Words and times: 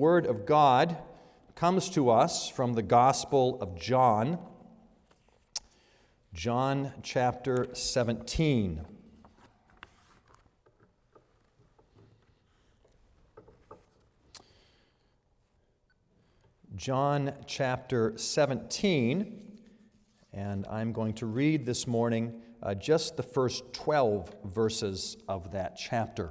Word 0.00 0.24
of 0.24 0.46
God 0.46 0.96
comes 1.54 1.90
to 1.90 2.08
us 2.08 2.48
from 2.48 2.72
the 2.72 2.80
Gospel 2.80 3.58
of 3.60 3.78
John, 3.78 4.38
John 6.32 6.94
chapter 7.02 7.66
17. 7.74 8.80
John 16.74 17.34
chapter 17.46 18.16
17, 18.16 19.58
and 20.32 20.66
I'm 20.70 20.94
going 20.94 21.12
to 21.12 21.26
read 21.26 21.66
this 21.66 21.86
morning 21.86 22.40
uh, 22.62 22.74
just 22.74 23.18
the 23.18 23.22
first 23.22 23.74
12 23.74 24.34
verses 24.46 25.18
of 25.28 25.52
that 25.52 25.76
chapter. 25.76 26.30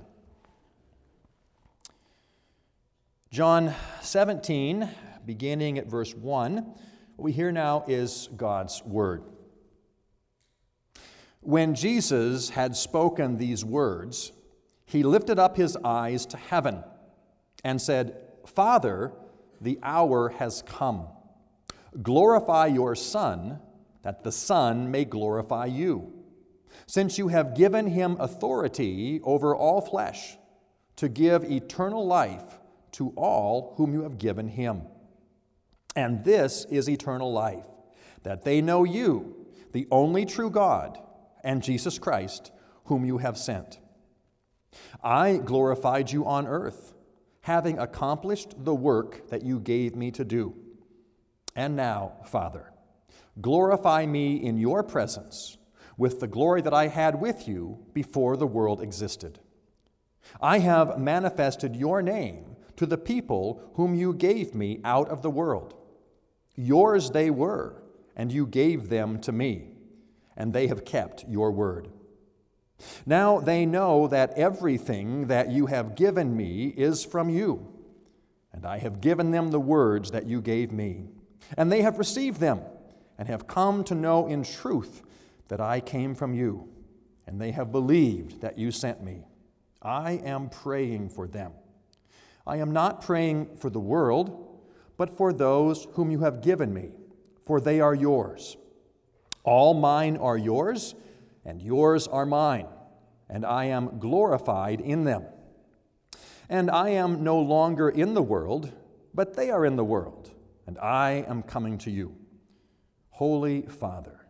John 3.32 3.76
17, 4.02 4.90
beginning 5.24 5.78
at 5.78 5.86
verse 5.86 6.16
1, 6.16 6.56
what 6.56 6.76
we 7.16 7.32
hear 7.32 7.52
now 7.52 7.84
is 7.88 8.28
God's 8.36 8.84
word. 8.84 9.22
When 11.42 11.76
Jesus 11.76 12.50
had 12.50 12.76
spoken 12.76 13.38
these 13.38 13.64
words, 13.64 14.32
he 14.84 15.04
lifted 15.04 15.38
up 15.38 15.58
his 15.58 15.78
eyes 15.84 16.26
to 16.26 16.38
heaven 16.38 16.84
and 17.64 17.80
said, 17.80 18.20
Father, 18.48 19.14
the 19.62 19.78
hour 19.84 20.30
has 20.30 20.64
come. 20.64 21.06
Glorify 22.02 22.66
your 22.66 22.96
Son, 22.96 23.60
that 24.02 24.24
the 24.24 24.32
Son 24.32 24.90
may 24.90 25.06
glorify 25.06 25.68
you, 25.68 26.12
since 26.88 27.20
you 27.20 27.28
have 27.28 27.56
given 27.56 27.86
him 27.86 28.18
authority 28.20 29.22
over 29.24 29.56
all 29.56 29.82
flesh 29.82 30.36
to 30.96 31.08
give 31.08 31.44
eternal 31.44 32.08
life 32.08 32.59
to 32.94 33.14
all 33.16 33.74
whom 33.78 33.94
you 33.94 34.04
have 34.04 34.18
given 34.18 34.48
him. 34.48 34.84
And 35.96 36.24
this 36.24 36.66
is 36.70 36.90
eternal 36.90 37.32
life, 37.32 37.66
that 38.24 38.44
they 38.44 38.62
know 38.62 38.84
you, 38.84 39.36
the 39.72 39.88
only 39.92 40.26
true 40.26 40.50
God, 40.50 41.00
and 41.44 41.64
Jesus 41.64 42.00
Christ, 42.00 42.52
whom 42.86 43.06
you 43.06 43.18
have 43.18 43.38
sent. 43.38 43.80
I 45.04 45.38
glorified 45.38 46.12
you 46.12 46.26
on 46.26 46.48
earth, 46.48 46.94
having 47.42 47.80
accomplished 47.80 48.54
the 48.64 48.76
work 48.76 49.30
that 49.30 49.44
you 49.44 49.60
gave 49.60 49.96
me 49.96 50.12
to 50.12 50.26
do. 50.26 50.56
And 51.56 51.76
now, 51.76 52.14
Father, 52.26 52.72
glorify 53.42 54.06
me 54.06 54.36
in 54.36 54.58
your 54.58 54.84
presence 54.84 55.58
with 55.98 56.20
the 56.20 56.28
glory 56.28 56.62
that 56.62 56.74
I 56.74 56.88
had 56.88 57.20
with 57.20 57.48
you 57.48 57.80
before 57.94 58.38
the 58.38 58.48
world 58.48 58.82
existed. 58.82 59.40
I 60.42 60.60
have 60.60 61.00
manifested 61.00 61.76
your 61.76 62.02
name 62.02 62.56
to 62.80 62.86
the 62.86 62.98
people 62.98 63.62
whom 63.74 63.94
you 63.94 64.14
gave 64.14 64.56
me 64.56 64.80
out 64.86 65.10
of 65.10 65.22
the 65.22 65.30
world. 65.30 65.74
Yours 66.56 67.12
they 67.12 67.30
were, 67.30 67.84
and 68.16 68.32
you 68.32 68.48
gave 68.48 68.88
them 68.88 69.20
to 69.20 69.34
me, 69.34 69.68
and 70.38 70.54
they 70.54 70.68
have 70.68 70.86
kept 70.86 71.26
your 71.28 71.52
word. 71.52 71.90
Now 73.06 73.42
they 73.42 73.66
know 73.66 74.08
that 74.08 74.32
everything 74.38 75.28
that 75.28 75.52
you 75.52 75.66
have 75.66 75.94
given 75.98 76.38
me 76.38 76.68
is 76.68 77.04
from 77.04 77.30
you, 77.30 77.68
and 78.54 78.66
I 78.66 78.78
have 78.78 79.02
given 79.02 79.32
them 79.32 79.52
the 79.52 79.60
words 79.60 80.12
that 80.12 80.26
you 80.26 80.40
gave 80.40 80.72
me, 80.72 81.10
and 81.58 81.70
they 81.70 81.82
have 81.82 82.00
received 82.00 82.40
them, 82.40 82.62
and 83.18 83.28
have 83.28 83.46
come 83.46 83.84
to 83.84 83.94
know 83.94 84.26
in 84.28 84.44
truth 84.44 85.02
that 85.50 85.60
I 85.60 85.82
came 85.82 86.16
from 86.16 86.34
you, 86.34 86.70
and 87.28 87.42
they 87.42 87.52
have 87.52 87.74
believed 87.74 88.40
that 88.40 88.58
you 88.58 88.72
sent 88.72 89.04
me. 89.04 89.26
I 89.82 90.14
am 90.14 90.48
praying 90.48 91.10
for 91.10 91.28
them. 91.28 91.52
I 92.46 92.58
am 92.58 92.72
not 92.72 93.02
praying 93.02 93.58
for 93.58 93.70
the 93.70 93.80
world, 93.80 94.60
but 94.98 95.16
for 95.16 95.32
those 95.32 95.88
whom 95.94 96.12
you 96.12 96.20
have 96.20 96.42
given 96.42 96.74
me, 96.74 96.92
for 97.46 97.62
they 97.62 97.80
are 97.80 97.96
yours. 97.96 98.58
All 99.44 99.74
mine 99.74 100.18
are 100.18 100.38
yours, 100.38 100.96
and 101.46 101.62
yours 101.62 102.08
are 102.08 102.26
mine, 102.26 102.68
and 103.30 103.46
I 103.46 103.66
am 103.66 104.00
glorified 104.00 104.82
in 104.82 105.04
them. 105.04 105.26
And 106.50 106.70
I 106.70 106.90
am 106.90 107.24
no 107.24 107.40
longer 107.40 107.90
in 107.90 108.14
the 108.14 108.22
world, 108.22 108.72
but 109.14 109.36
they 109.36 109.50
are 109.52 109.66
in 109.66 109.76
the 109.76 109.84
world, 109.84 110.32
and 110.68 110.78
I 110.80 111.26
am 111.28 111.44
coming 111.44 111.78
to 111.80 111.92
you. 111.92 112.16
Holy 113.12 113.62
Father, 113.64 114.26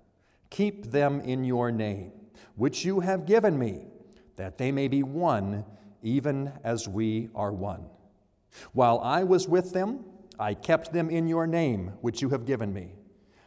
keep 0.49 0.91
them 0.91 1.21
in 1.21 1.43
your 1.43 1.71
name, 1.71 2.11
which 2.55 2.85
you 2.85 2.99
have 3.01 3.25
given 3.25 3.57
me, 3.57 3.87
that 4.35 4.57
they 4.57 4.71
may 4.71 4.87
be 4.87 5.03
one, 5.03 5.65
even 6.01 6.51
as 6.63 6.87
we 6.87 7.29
are 7.35 7.51
one. 7.51 7.85
While 8.73 8.99
I 8.99 9.23
was 9.23 9.47
with 9.47 9.73
them, 9.73 10.05
I 10.39 10.53
kept 10.53 10.93
them 10.93 11.09
in 11.09 11.27
your 11.27 11.45
name, 11.47 11.93
which 12.01 12.21
you 12.21 12.29
have 12.29 12.45
given 12.45 12.73
me. 12.73 12.93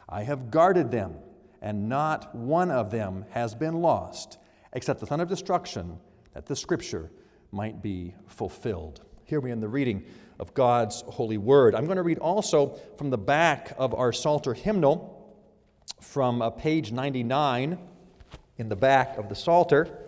I 0.07 0.23
have 0.23 0.51
guarded 0.51 0.91
them, 0.91 1.15
and 1.61 1.89
not 1.89 2.35
one 2.35 2.69
of 2.69 2.91
them 2.91 3.25
has 3.31 3.55
been 3.55 3.81
lost, 3.81 4.37
except 4.73 4.99
the 4.99 5.07
son 5.07 5.19
of 5.19 5.27
destruction, 5.27 5.99
that 6.33 6.45
the 6.45 6.55
scripture 6.55 7.11
might 7.51 7.81
be 7.81 8.13
fulfilled. 8.27 9.01
Here 9.25 9.39
we 9.39 9.51
end 9.51 9.63
the 9.63 9.69
reading 9.69 10.05
of 10.39 10.53
God's 10.53 11.01
holy 11.01 11.37
word. 11.37 11.73
I'm 11.73 11.85
going 11.85 11.97
to 11.97 12.03
read 12.03 12.19
also 12.19 12.79
from 12.97 13.09
the 13.09 13.17
back 13.17 13.73
of 13.77 13.93
our 13.95 14.11
Psalter 14.11 14.53
hymnal, 14.53 15.19
from 16.01 16.41
uh, 16.41 16.49
page 16.49 16.91
99 16.91 17.77
in 18.57 18.69
the 18.69 18.75
back 18.75 19.17
of 19.17 19.29
the 19.29 19.35
Psalter. 19.35 20.05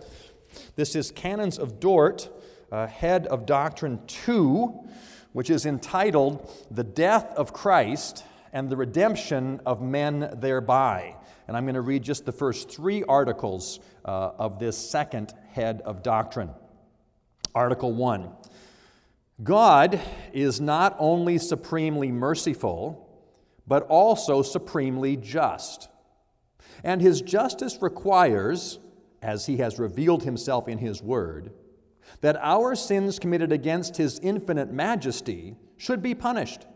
This 0.76 0.94
is 0.94 1.10
Canons 1.10 1.58
of 1.58 1.80
Dort 1.80 2.30
uh, 2.70 2.86
head 2.86 3.26
of 3.26 3.46
Doctrine 3.46 4.00
2, 4.06 4.88
which 5.32 5.50
is 5.50 5.66
entitled 5.66 6.50
The 6.70 6.84
Death 6.84 7.32
of 7.36 7.52
Christ 7.52 8.24
and 8.52 8.70
the 8.70 8.76
Redemption 8.76 9.60
of 9.66 9.82
Men 9.82 10.36
Thereby. 10.38 11.16
And 11.46 11.56
I'm 11.56 11.64
going 11.64 11.74
to 11.74 11.80
read 11.80 12.02
just 12.02 12.24
the 12.24 12.32
first 12.32 12.70
three 12.70 13.04
articles 13.04 13.80
uh, 14.04 14.32
of 14.38 14.58
this 14.58 14.76
second 14.76 15.32
head 15.52 15.82
of 15.84 16.02
doctrine. 16.02 16.50
Article 17.54 17.92
1 17.92 18.30
God 19.42 20.00
is 20.32 20.60
not 20.60 20.96
only 20.98 21.36
supremely 21.36 22.10
merciful, 22.10 23.06
but 23.66 23.82
also 23.84 24.42
supremely 24.42 25.16
just. 25.16 25.88
And 26.82 27.02
his 27.02 27.20
justice 27.20 27.78
requires, 27.82 28.78
as 29.20 29.46
he 29.46 29.58
has 29.58 29.78
revealed 29.78 30.22
himself 30.22 30.68
in 30.68 30.78
his 30.78 31.02
word, 31.02 31.52
that 32.20 32.36
our 32.40 32.74
sins 32.74 33.18
committed 33.18 33.52
against 33.52 33.96
his 33.96 34.18
infinite 34.20 34.72
majesty 34.72 35.56
should 35.76 36.02
be 36.02 36.14
punished, 36.14 36.66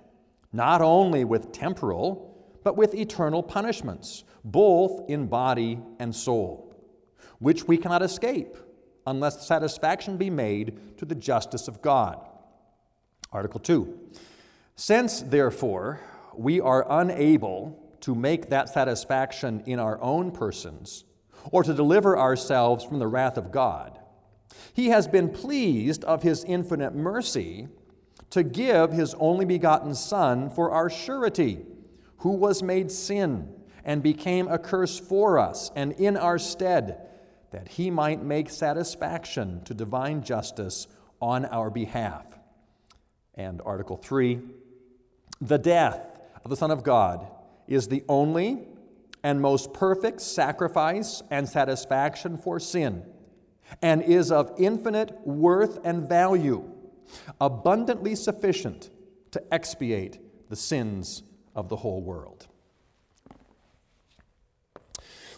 not 0.52 0.82
only 0.82 1.24
with 1.24 1.52
temporal, 1.52 2.58
but 2.62 2.76
with 2.76 2.94
eternal 2.94 3.42
punishments, 3.42 4.24
both 4.44 5.08
in 5.08 5.26
body 5.26 5.78
and 5.98 6.14
soul, 6.14 6.74
which 7.38 7.64
we 7.64 7.78
cannot 7.78 8.02
escape 8.02 8.56
unless 9.06 9.46
satisfaction 9.46 10.16
be 10.16 10.30
made 10.30 10.98
to 10.98 11.04
the 11.04 11.14
justice 11.14 11.68
of 11.68 11.80
God. 11.80 12.26
Article 13.32 13.60
2. 13.60 13.98
Since, 14.76 15.22
therefore, 15.22 16.00
we 16.34 16.60
are 16.60 16.86
unable 16.88 17.78
to 18.00 18.14
make 18.14 18.48
that 18.48 18.68
satisfaction 18.68 19.62
in 19.66 19.78
our 19.78 20.00
own 20.02 20.30
persons, 20.30 21.04
or 21.52 21.62
to 21.62 21.72
deliver 21.74 22.18
ourselves 22.18 22.84
from 22.84 22.98
the 22.98 23.06
wrath 23.06 23.36
of 23.36 23.52
God, 23.52 23.99
he 24.72 24.88
has 24.88 25.08
been 25.08 25.28
pleased 25.28 26.04
of 26.04 26.22
his 26.22 26.44
infinite 26.44 26.94
mercy 26.94 27.68
to 28.30 28.42
give 28.42 28.92
his 28.92 29.14
only 29.18 29.44
begotten 29.44 29.94
Son 29.94 30.48
for 30.48 30.70
our 30.70 30.88
surety, 30.88 31.60
who 32.18 32.30
was 32.30 32.62
made 32.62 32.90
sin 32.90 33.52
and 33.84 34.02
became 34.02 34.46
a 34.48 34.58
curse 34.58 34.98
for 34.98 35.38
us 35.38 35.70
and 35.74 35.92
in 35.92 36.16
our 36.16 36.38
stead, 36.38 37.06
that 37.50 37.68
he 37.68 37.90
might 37.90 38.22
make 38.22 38.48
satisfaction 38.48 39.62
to 39.64 39.74
divine 39.74 40.22
justice 40.22 40.86
on 41.20 41.44
our 41.46 41.70
behalf. 41.70 42.24
And 43.34 43.60
Article 43.64 43.96
3 43.96 44.40
The 45.40 45.58
death 45.58 46.20
of 46.44 46.50
the 46.50 46.56
Son 46.56 46.70
of 46.70 46.84
God 46.84 47.26
is 47.66 47.88
the 47.88 48.04
only 48.08 48.68
and 49.22 49.40
most 49.40 49.72
perfect 49.72 50.20
sacrifice 50.20 51.22
and 51.30 51.48
satisfaction 51.48 52.36
for 52.38 52.60
sin 52.60 53.04
and 53.82 54.02
is 54.02 54.30
of 54.30 54.52
infinite 54.58 55.16
worth 55.26 55.78
and 55.84 56.08
value, 56.08 56.64
abundantly 57.40 58.14
sufficient 58.14 58.90
to 59.30 59.42
expiate 59.52 60.18
the 60.48 60.56
sins 60.56 61.22
of 61.54 61.68
the 61.68 61.76
whole 61.76 62.02
world. 62.02 62.46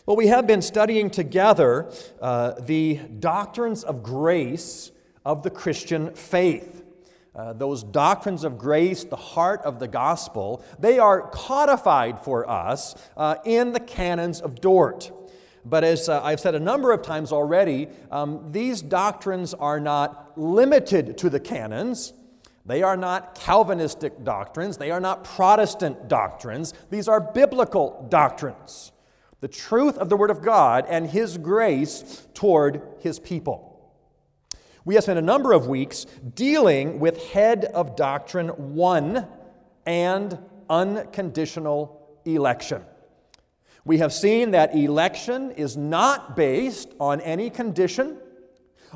Well, 0.05 0.17
we 0.17 0.27
have 0.27 0.49
been 0.49 0.63
studying 0.63 1.11
together 1.11 1.93
uh, 2.21 2.55
the 2.61 2.97
doctrines 3.21 3.85
of 3.85 4.03
grace 4.03 4.91
of 5.25 5.45
the 5.45 5.51
Christian 5.51 6.13
faith. 6.15 6.83
Uh, 7.35 7.53
those 7.53 7.83
doctrines 7.83 8.43
of 8.45 8.59
grace, 8.59 9.05
the 9.05 9.17
heart 9.17 9.63
of 9.63 9.79
the 9.79 9.89
gospel, 9.89 10.65
they 10.79 10.99
are 10.99 11.31
codified 11.31 12.21
for 12.21 12.49
us 12.51 12.95
uh, 13.17 13.37
in 13.45 13.73
the 13.73 13.81
canons 13.81 14.41
of 14.41 14.61
Dort. 14.61 15.13
But 15.65 15.85
as 15.85 16.09
uh, 16.09 16.23
I've 16.23 16.41
said 16.41 16.55
a 16.55 16.61
number 16.61 16.93
of 16.93 17.03
times 17.03 17.33
already, 17.33 17.89
um, 18.11 18.51
these 18.51 18.83
doctrines 18.83 19.55
are 19.55 19.79
not 19.79 20.37
limited 20.37 21.17
to 21.19 21.31
the 21.31 21.39
canons. 21.39 22.13
They 22.67 22.83
are 22.83 22.97
not 22.97 23.35
Calvinistic 23.35 24.25
doctrines. 24.25 24.77
They 24.77 24.91
are 24.91 25.01
not 25.01 25.25
Protestant 25.25 26.09
doctrines. 26.09 26.75
These 26.91 27.09
are 27.09 27.21
biblical 27.21 28.07
doctrines. 28.09 28.93
The 29.41 29.49
truth 29.49 29.99
of 29.99 30.09
the 30.09 30.17
Word 30.17 30.31
of 30.31 30.43
God 30.43 30.87
and 30.89 31.09
His 31.09 31.39
grace 31.39 32.27
toward 32.35 32.83
His 33.01 33.19
people. 33.19 33.69
We 34.85 34.95
have 34.95 35.05
spent 35.05 35.19
a 35.19 35.23
number 35.23 35.53
of 35.53 35.69
weeks 35.69 36.07
dealing 36.35 36.99
with 36.99 37.31
head 37.33 37.65
of 37.67 37.95
doctrine 37.95 38.49
one 38.49 39.29
and 39.87 40.39
unconditional 40.69 42.21
election. 42.25 42.85
We 43.85 43.99
have 43.99 44.13
seen 44.13 44.53
that 44.53 44.75
election 44.77 45.51
is 45.53 45.77
not 45.77 46.37
based 46.37 46.91
on 47.01 47.21
any 47.21 47.51
condition, 47.51 48.19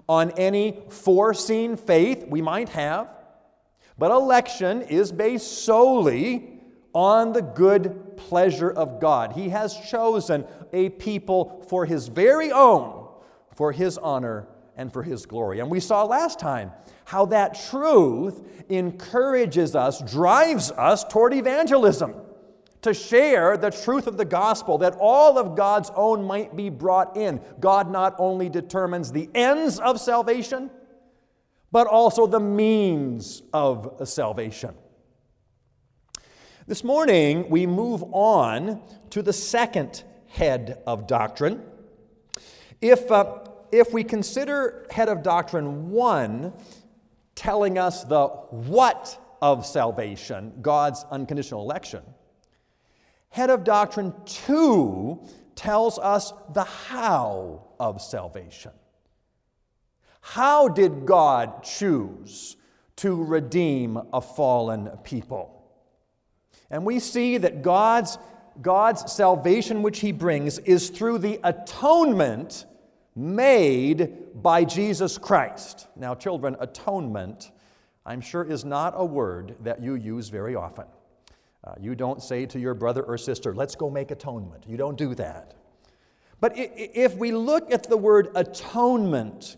on 0.09 0.31
any 0.33 0.79
foreseen 0.91 1.77
faith 1.77 2.25
we 2.29 2.41
might 2.41 2.69
have, 2.69 3.09
but 3.99 4.11
election 4.11 4.83
is 4.83 5.11
based 5.11 5.65
solely 5.65 6.61
on 6.93 7.33
the 7.33 7.43
good 7.43 8.17
pleasure 8.17 8.71
of 8.71 9.01
God. 9.01 9.33
He 9.33 9.49
has 9.49 9.77
chosen 9.91 10.47
a 10.73 10.91
people 10.91 11.65
for 11.69 11.85
His 11.85 12.07
very 12.09 12.53
own, 12.53 13.09
for 13.55 13.73
His 13.73 13.99
honor 13.99 14.47
and 14.77 14.93
for 14.93 15.03
His 15.03 15.27
glory. 15.27 15.59
And 15.59 15.69
we 15.69 15.81
saw 15.81 16.05
last 16.05 16.39
time 16.39 16.71
how 17.05 17.27
that 17.27 17.59
truth 17.69 18.43
encourages 18.69 19.75
us, 19.75 20.01
drives 20.01 20.71
us 20.71 21.03
toward 21.05 21.35
evangelism 21.35 22.15
to 22.87 22.95
share 22.95 23.57
the 23.57 23.71
truth 23.71 24.07
of 24.07 24.17
the 24.17 24.25
gospel, 24.25 24.79
that 24.79 24.97
all 25.01 25.39
of 25.39 25.57
God's 25.57 25.91
own 25.97 26.23
might 26.23 26.55
be 26.55 26.71
brought 26.71 27.17
in. 27.17 27.41
God 27.59 27.91
not 27.91 28.15
only 28.17 28.49
determines 28.49 29.11
the 29.11 29.29
ends 29.35 29.81
of 29.81 30.01
salvation, 30.01 30.71
but 31.73 31.89
also 31.89 32.29
the 32.29 32.39
means 32.39 33.43
of 33.53 34.09
salvation. 34.09 34.73
This 36.69 36.85
morning, 36.85 37.51
we 37.51 37.67
move 37.67 38.05
on 38.13 38.81
to 39.11 39.21
the 39.21 39.33
second 39.33 40.05
head 40.29 40.81
of 40.87 41.09
doctrine. 41.09 41.65
If, 42.81 43.11
uh, 43.11 43.39
if 43.73 43.93
we 43.93 44.05
consider 44.05 44.87
head 44.93 45.09
of 45.09 45.25
doctrine 45.25 45.91
one 45.91 46.53
telling 47.35 47.79
us 47.79 48.05
the 48.05 48.29
what 48.29 49.21
of 49.43 49.67
salvation, 49.67 50.53
God's 50.63 51.05
unconditional 51.11 51.63
election, 51.63 52.03
head 53.37 53.51
of 53.51 53.65
doctrine 53.65 54.15
two 54.25 55.21
tells 55.55 55.99
us 55.99 56.33
the 56.55 56.65
how 56.65 57.69
of 57.79 58.01
salvation. 58.01 58.71
How 60.23 60.69
did 60.69 61.05
God 61.05 61.63
choose 61.63 62.57
to 62.97 63.23
redeem 63.23 64.01
a 64.11 64.23
fallen 64.23 64.89
people? 65.05 65.63
And 66.71 66.87
we 66.87 66.99
see 66.99 67.37
that 67.37 67.61
God's, 67.61 68.17
God's 68.63 69.13
salvation, 69.13 69.83
which 69.83 70.01
He 70.01 70.13
brings, 70.13 70.59
is 70.61 70.89
through 70.89 71.19
the 71.19 71.39
atonement 71.45 72.65
made 73.15 74.43
by 74.43 74.65
Jesus 74.65 75.19
Christ. 75.19 75.89
Now, 75.95 76.15
children, 76.15 76.57
atonement, 76.59 77.51
I'm 78.07 78.23
sure, 78.23 78.45
is 78.45 78.65
not 78.65 78.95
a 78.97 79.05
word 79.05 79.57
that 79.61 79.83
you 79.83 79.95
use 79.95 80.31
very 80.31 80.55
often. 80.55 80.87
Uh, 81.67 81.73
you 81.81 81.95
don't 81.97 82.23
say 82.23 82.47
to 82.47 82.61
your 82.61 82.75
brother 82.75 83.03
or 83.03 83.19
sister, 83.19 83.55
let's 83.55 83.75
go 83.75 83.91
make 83.91 84.11
atonement. 84.11 84.65
You 84.69 84.77
don't 84.77 84.97
do 84.97 85.15
that. 85.17 85.55
But 86.39 86.53
if 86.55 87.17
we 87.17 87.33
look 87.33 87.73
at 87.73 87.89
the 87.89 87.97
word 87.97 88.29
atonement, 88.35 89.57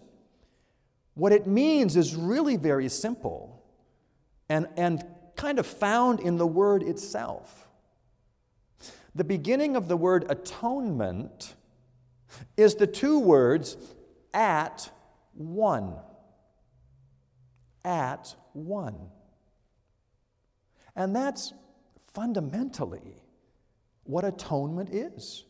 what 1.15 1.33
it 1.33 1.47
means 1.47 1.97
is 1.97 2.15
really 2.15 2.57
very 2.57 2.89
simple 2.89 3.63
and, 4.49 4.69
and 4.77 5.05
kind 5.37 5.59
of 5.59 5.67
found 5.67 6.21
in 6.21 6.39
the 6.39 6.47
word 6.47 6.83
itself. 6.83 7.69
The 9.15 9.25
beginning 9.25 9.77
of 9.77 9.89
the 9.89 9.97
word 9.97 10.27
atonement 10.31 11.57
is 12.57 12.77
the 12.77 12.87
two 12.87 13.19
words 13.19 13.77
at 14.33 14.91
one. 15.35 15.97
At 17.85 18.35
one. 18.53 19.11
And 20.95 21.15
that's 21.15 21.53
fundamentally 22.19 23.15
what 24.03 24.25
atonement 24.25 24.91
is. 24.91 25.45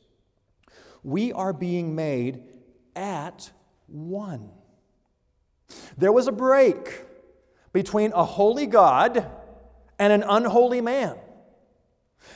We 1.02 1.32
are 1.32 1.54
being 1.54 1.94
made 1.94 2.42
at 2.94 3.50
one. 3.86 4.50
There 5.96 6.12
was 6.12 6.26
a 6.26 6.32
break 6.32 7.06
between 7.72 8.12
a 8.12 8.22
holy 8.22 8.66
God 8.66 9.26
and 9.98 10.12
an 10.12 10.22
unholy 10.22 10.82
man. 10.82 11.16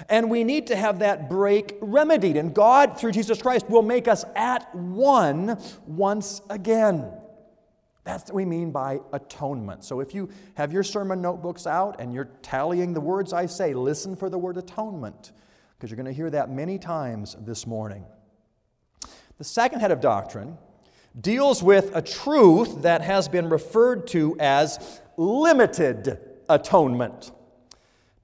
And 0.08 0.31
we 0.31 0.44
need 0.44 0.69
to 0.69 0.76
have 0.76 1.00
that 1.00 1.28
break 1.28 1.76
remedied. 1.82 2.38
And 2.38 2.55
God, 2.55 2.99
through 2.99 3.12
Jesus 3.12 3.43
Christ, 3.43 3.69
will 3.69 3.82
make 3.82 4.08
us 4.08 4.25
at 4.35 4.75
one 4.75 5.61
once 5.87 6.40
again. 6.49 7.12
That's 8.04 8.25
what 8.25 8.34
we 8.34 8.44
mean 8.44 8.72
by 8.72 9.00
atonement. 9.12 9.84
So 9.84 10.00
if 10.00 10.14
you 10.14 10.28
have 10.54 10.72
your 10.72 10.82
sermon 10.82 11.22
notebooks 11.22 11.66
out 11.66 12.00
and 12.00 12.12
you're 12.12 12.31
tallying 12.43 12.94
the 12.94 13.00
words 13.00 13.32
I 13.32 13.46
say, 13.46 13.75
listen 13.75 14.16
for 14.16 14.28
the 14.28 14.38
word 14.38 14.56
atonement, 14.56 15.32
because 15.76 15.90
you're 15.90 15.96
going 15.96 16.06
to 16.06 16.12
hear 16.12 16.31
that 16.31 16.50
many 16.50 16.78
times 16.78 17.37
this 17.40 17.66
morning. 17.66 18.04
The 19.38 19.44
second 19.44 19.81
head 19.81 19.93
of 19.93 20.00
doctrine 20.00 20.58
deals 21.20 21.62
with 21.62 21.94
a 21.94 22.02
truth 22.02 22.82
that 22.82 23.02
has 23.02 23.28
been 23.28 23.49
referred 23.49 24.06
to 24.08 24.37
as 24.40 25.00
limited 25.16 26.19
atonement. 26.49 27.31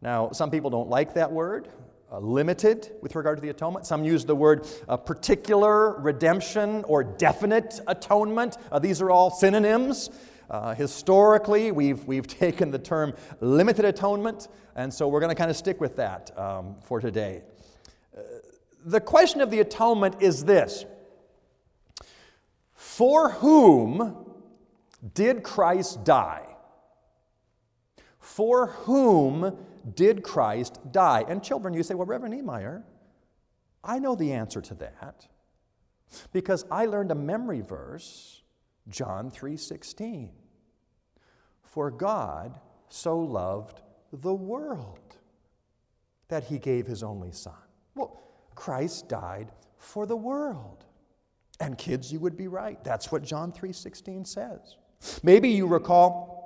Now, 0.00 0.30
some 0.32 0.50
people 0.50 0.70
don't 0.70 0.88
like 0.88 1.14
that 1.14 1.32
word, 1.32 1.68
uh, 2.10 2.18
limited 2.18 2.90
with 3.02 3.14
regard 3.14 3.36
to 3.36 3.42
the 3.42 3.50
atonement. 3.50 3.86
Some 3.86 4.04
use 4.04 4.24
the 4.24 4.34
word 4.34 4.66
uh, 4.88 4.96
particular 4.96 6.00
redemption 6.00 6.84
or 6.84 7.04
definite 7.04 7.80
atonement. 7.86 8.56
Uh, 8.72 8.78
these 8.78 9.02
are 9.02 9.10
all 9.10 9.30
synonyms. 9.30 10.10
Uh, 10.50 10.74
historically, 10.74 11.70
we've, 11.72 12.04
we've 12.04 12.26
taken 12.38 12.70
the 12.70 12.78
term 12.78 13.14
limited 13.40 13.84
atonement, 13.84 14.48
and 14.74 14.92
so 14.92 15.08
we're 15.08 15.20
going 15.20 15.34
to 15.34 15.38
kind 15.38 15.50
of 15.50 15.56
stick 15.56 15.80
with 15.80 15.96
that 15.96 16.36
um, 16.38 16.76
for 16.80 17.00
today. 17.00 17.42
Uh, 18.16 18.20
the 18.84 19.00
question 19.00 19.40
of 19.40 19.50
the 19.50 19.60
atonement 19.60 20.16
is 20.20 20.44
this 20.44 20.84
For 22.72 23.30
whom 23.30 24.24
did 25.14 25.42
Christ 25.42 26.04
die? 26.04 26.44
For 28.18 28.68
whom 28.68 29.56
did 29.94 30.22
Christ 30.22 30.80
die? 30.92 31.24
And 31.28 31.42
children, 31.42 31.74
you 31.74 31.82
say, 31.82 31.94
well, 31.94 32.06
Reverend 32.06 32.34
Niemeyer, 32.34 32.84
I 33.82 33.98
know 33.98 34.14
the 34.14 34.32
answer 34.32 34.60
to 34.60 34.74
that 34.74 35.28
because 36.32 36.64
I 36.70 36.86
learned 36.86 37.10
a 37.10 37.14
memory 37.14 37.60
verse, 37.60 38.42
John 38.88 39.30
3:16. 39.30 40.30
For 41.62 41.90
God 41.90 42.58
so 42.88 43.18
loved 43.18 43.82
the 44.12 44.34
world 44.34 45.16
that 46.28 46.44
he 46.44 46.58
gave 46.58 46.86
his 46.86 47.02
only 47.02 47.32
son. 47.32 47.54
Well, 47.94 48.20
Christ 48.54 49.08
died 49.08 49.52
for 49.76 50.06
the 50.06 50.16
world. 50.16 50.84
And 51.60 51.76
kids, 51.76 52.12
you 52.12 52.20
would 52.20 52.36
be 52.36 52.48
right. 52.48 52.82
That's 52.84 53.10
what 53.10 53.22
John 53.22 53.52
3:16 53.52 54.26
says. 54.26 54.76
Maybe 55.22 55.50
you 55.50 55.66
recall 55.66 56.37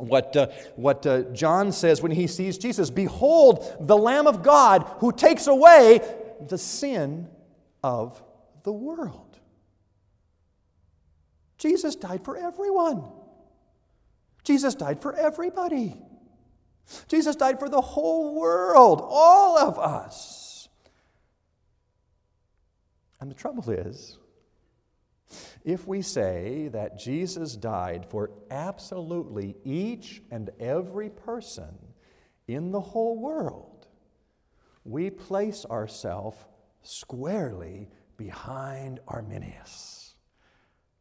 what, 0.00 0.36
uh, 0.36 0.48
what 0.76 1.06
uh, 1.06 1.22
John 1.32 1.72
says 1.72 2.02
when 2.02 2.12
he 2.12 2.26
sees 2.26 2.58
Jesus 2.58 2.90
Behold, 2.90 3.76
the 3.80 3.96
Lamb 3.96 4.26
of 4.26 4.42
God 4.42 4.90
who 4.98 5.12
takes 5.12 5.46
away 5.46 6.00
the 6.48 6.58
sin 6.58 7.28
of 7.82 8.22
the 8.62 8.72
world. 8.72 9.38
Jesus 11.58 11.94
died 11.94 12.24
for 12.24 12.36
everyone. 12.36 13.04
Jesus 14.44 14.74
died 14.74 15.02
for 15.02 15.14
everybody. 15.14 16.00
Jesus 17.08 17.36
died 17.36 17.58
for 17.58 17.68
the 17.68 17.80
whole 17.80 18.34
world, 18.34 19.00
all 19.04 19.58
of 19.58 19.78
us. 19.78 20.68
And 23.20 23.30
the 23.30 23.34
trouble 23.34 23.70
is, 23.70 24.18
if 25.64 25.86
we 25.86 26.02
say 26.02 26.68
that 26.68 26.98
Jesus 26.98 27.56
died 27.56 28.06
for 28.08 28.30
absolutely 28.50 29.56
each 29.64 30.22
and 30.30 30.50
every 30.58 31.10
person 31.10 31.76
in 32.48 32.72
the 32.72 32.80
whole 32.80 33.18
world, 33.18 33.86
we 34.84 35.10
place 35.10 35.64
ourselves 35.66 36.38
squarely 36.82 37.88
behind 38.16 39.00
Arminius. 39.06 40.14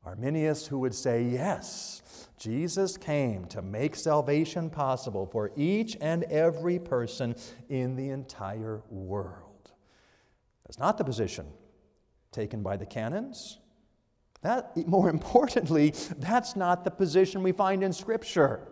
Arminius, 0.06 0.68
who 0.68 0.80
would 0.80 0.96
say, 0.96 1.24
Yes, 1.24 2.02
Jesus 2.38 2.98
came 2.98 3.46
to 3.46 3.62
make 3.62 3.96
salvation 3.96 4.70
possible 4.70 5.26
for 5.26 5.52
each 5.56 5.98
and 6.00 6.24
every 6.26 6.80
person 6.80 7.36
in 7.68 7.96
the 7.96 8.10
entire 8.10 8.82
world. 8.90 9.72
That's 10.66 10.80
not 10.80 10.98
the 10.98 11.04
position 11.04 11.48
taken 12.32 12.62
by 12.62 12.78
the 12.78 12.86
canons 12.86 13.60
that, 14.42 14.76
more 14.88 15.10
importantly, 15.10 15.94
that's 16.18 16.56
not 16.56 16.84
the 16.84 16.92
position 16.92 17.44
we 17.44 17.52
find 17.52 17.84
in 17.84 17.94
Scripture. 17.94 18.68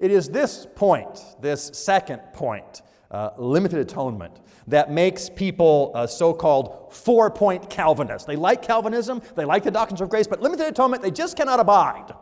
It 0.00 0.10
is 0.10 0.28
this 0.28 0.66
point, 0.76 1.18
this 1.40 1.70
second 1.72 2.20
point, 2.34 2.82
uh, 3.10 3.30
limited 3.38 3.78
atonement, 3.78 4.38
that 4.66 4.90
makes 4.90 5.30
people 5.30 5.92
uh, 5.94 6.06
so 6.06 6.34
called 6.34 6.92
four 6.92 7.30
point 7.30 7.70
Calvinists. 7.70 8.26
They 8.26 8.36
like 8.36 8.62
Calvinism, 8.62 9.22
they 9.34 9.46
like 9.46 9.64
the 9.64 9.70
doctrines 9.70 10.00
of 10.00 10.10
grace, 10.10 10.26
but 10.26 10.42
limited 10.42 10.66
atonement 10.66 11.02
they 11.02 11.10
just 11.10 11.36
cannot 11.36 11.58
abide. 11.58 12.12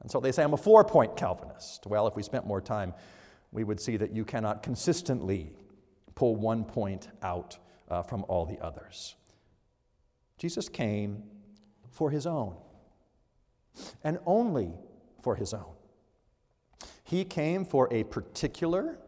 And 0.00 0.10
so 0.10 0.20
they 0.20 0.32
say, 0.32 0.42
I'm 0.42 0.54
a 0.54 0.56
four 0.56 0.84
point 0.84 1.16
Calvinist. 1.16 1.86
Well, 1.86 2.06
if 2.06 2.16
we 2.16 2.22
spent 2.22 2.46
more 2.46 2.60
time, 2.60 2.94
we 3.52 3.62
would 3.64 3.80
see 3.80 3.96
that 3.98 4.12
you 4.12 4.24
cannot 4.24 4.62
consistently 4.62 5.52
pull 6.14 6.36
one 6.36 6.64
point 6.64 7.08
out 7.22 7.58
uh, 7.88 8.02
from 8.02 8.24
all 8.28 8.46
the 8.46 8.58
others. 8.60 9.16
Jesus 10.38 10.68
came 10.68 11.22
for 11.96 12.10
his 12.10 12.26
own, 12.26 12.54
and 14.04 14.18
only 14.26 14.70
for 15.22 15.34
his 15.34 15.54
own. 15.54 15.74
He 17.02 17.24
came 17.24 17.64
for 17.64 17.88
a 17.90 18.04
particular, 18.04 18.98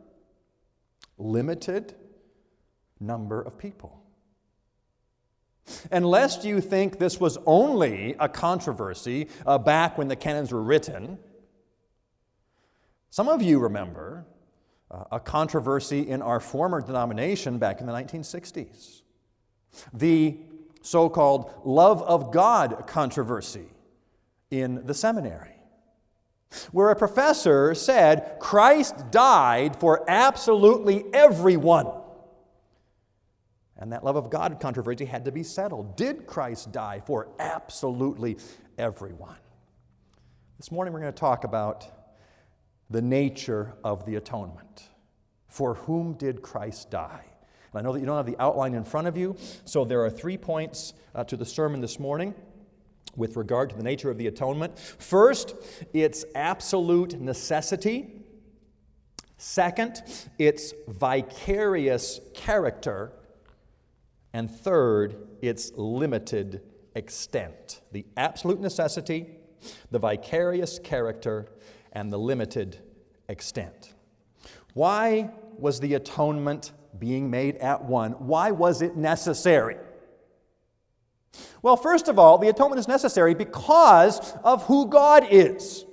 limited 1.18 1.95
number 2.99 3.42
of 3.42 3.59
people. 3.59 4.02
And 5.90 6.07
lest 6.07 6.45
you 6.45 6.62
think 6.62 6.99
this 6.99 7.21
was 7.21 7.37
only 7.45 8.16
a 8.18 8.26
controversy 8.26 9.28
uh, 9.47 9.59
back 9.59 9.99
when 9.99 10.09
the 10.09 10.16
canons 10.16 10.50
were 10.50 10.62
written, 10.62 11.18
some 13.11 13.28
of 13.28 13.42
you 13.42 13.59
remember 13.59 14.25
uh, 14.90 15.04
a 15.12 15.21
controversy 15.21 16.09
in 16.09 16.23
our 16.23 16.40
former 16.40 16.80
denomination 16.80 17.59
back 17.59 17.80
in 17.80 17.87
the 17.87 17.92
1960s. 17.92 19.02
The 19.92 20.38
so 20.80 21.08
called 21.08 21.52
love 21.64 22.02
of 22.02 22.32
God 22.32 22.87
controversy 22.87 23.66
in 24.50 24.87
the 24.87 24.94
seminary, 24.94 25.56
where 26.73 26.90
a 26.90 26.97
professor 26.97 27.75
said 27.75 28.37
Christ 28.40 29.11
died 29.11 29.76
for 29.76 30.08
absolutely 30.08 31.04
everyone. 31.12 31.88
And 33.76 33.92
that 33.92 34.02
love 34.02 34.16
of 34.16 34.30
God 34.30 34.58
controversy 34.61 35.04
had 35.04 35.25
to 35.26 35.32
be 35.32 35.42
settled. 35.44 35.97
Did 35.97 36.26
Christ 36.26 36.73
die 36.73 37.00
for 37.06 37.28
absolutely 37.38 38.38
everyone? 38.76 39.37
This 40.56 40.73
morning 40.73 40.92
we're 40.92 41.00
going 41.00 41.12
to 41.12 41.18
talk 41.18 41.44
about 41.44 41.87
the 42.90 43.02
nature 43.02 43.75
of 43.85 44.04
the 44.06 44.16
atonement. 44.16 44.88
For 45.47 45.75
whom 45.75 46.14
did 46.14 46.42
Christ 46.42 46.90
die? 46.90 47.25
And 47.73 47.81
I 47.81 47.83
know 47.83 47.93
that 47.93 48.01
you 48.01 48.07
don't 48.07 48.17
have 48.17 48.27
the 48.27 48.41
outline 48.41 48.75
in 48.75 48.85
front 48.85 49.07
of 49.07 49.17
you, 49.17 49.37
so 49.65 49.85
there 49.85 50.03
are 50.05 50.11
three 50.11 50.37
points 50.37 50.95
uh, 51.15 51.25
to 51.25 51.37
the 51.37 51.45
sermon 51.45 51.81
this 51.81 51.99
morning 51.99 52.35
with 53.17 53.37
regard 53.37 53.71
to 53.71 53.77
the 53.77 53.83
nature 53.83 54.11
of 54.11 54.19
the 54.19 54.27
atonement. 54.27 54.79
First, 54.79 55.55
its 55.93 56.25
absolute 56.35 57.21
necessity. 57.21 58.09
Second, 59.37 60.03
its 60.39 60.73
vicarious 60.87 62.21
character. 62.35 63.13
And 64.33 64.51
third, 64.51 65.17
its 65.43 65.73
limited 65.77 66.63
extent. 66.95 67.81
The 67.93 68.07
absolute 68.17 68.61
necessity, 68.61 69.27
the 69.91 69.99
vicarious 69.99 70.79
character, 70.79 71.49
and 71.93 72.13
the 72.13 72.19
limited 72.19 72.79
extent. 73.29 73.95
Why 74.75 75.31
was 75.59 75.81
the 75.81 75.95
atonement 75.95 76.73
being 76.99 77.31
made 77.31 77.57
at 77.57 77.85
one? 77.85 78.12
Why 78.12 78.50
was 78.50 78.83
it 78.83 78.97
necessary? 78.97 79.76
Well, 81.62 81.76
first 81.76 82.09
of 82.09 82.19
all, 82.19 82.38
the 82.38 82.49
atonement 82.49 82.81
is 82.81 82.88
necessary 82.88 83.35
because 83.35 84.33
of 84.45 84.64
who 84.67 84.87
God 84.87 85.26
is, 85.31 85.85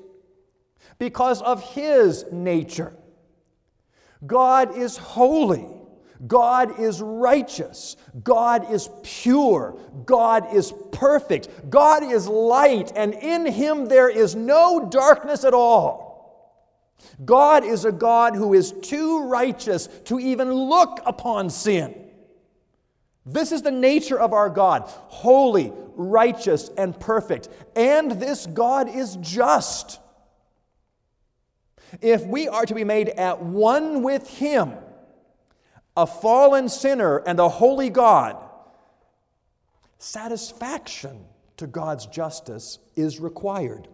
because 0.99 1.41
of 1.41 1.61
His 1.73 2.25
nature. 2.31 2.95
God 4.25 4.77
is 4.77 4.97
holy. 4.97 5.67
God 6.27 6.79
is 6.79 7.01
righteous. 7.01 7.97
God 8.23 8.71
is 8.71 8.89
pure. 9.03 9.77
God 10.05 10.55
is 10.55 10.73
perfect. 10.91 11.69
God 11.69 12.03
is 12.03 12.27
light, 12.27 12.91
and 12.95 13.13
in 13.13 13.45
Him 13.45 13.87
there 13.87 14.09
is 14.09 14.35
no 14.35 14.87
darkness 14.89 15.43
at 15.43 15.53
all. 15.53 16.04
God 17.23 17.63
is 17.63 17.85
a 17.85 17.91
God 17.91 18.35
who 18.35 18.53
is 18.53 18.71
too 18.71 19.27
righteous 19.27 19.87
to 20.05 20.19
even 20.19 20.51
look 20.51 20.99
upon 21.05 21.49
sin. 21.49 21.95
This 23.25 23.51
is 23.51 23.61
the 23.61 23.71
nature 23.71 24.19
of 24.19 24.33
our 24.33 24.49
God 24.49 24.83
holy, 24.85 25.73
righteous, 25.95 26.69
and 26.77 26.97
perfect. 26.99 27.49
And 27.75 28.11
this 28.11 28.45
God 28.45 28.89
is 28.89 29.17
just. 29.17 29.99
If 32.01 32.25
we 32.25 32.47
are 32.47 32.65
to 32.65 32.75
be 32.75 32.83
made 32.83 33.09
at 33.09 33.41
one 33.41 34.03
with 34.03 34.29
Him, 34.29 34.73
a 35.95 36.05
fallen 36.05 36.69
sinner 36.69 37.17
and 37.17 37.39
a 37.39 37.49
holy 37.49 37.89
God, 37.89 38.37
satisfaction 39.97 41.25
to 41.57 41.67
God's 41.67 42.05
justice 42.05 42.79
is 42.95 43.19
required. 43.19 43.87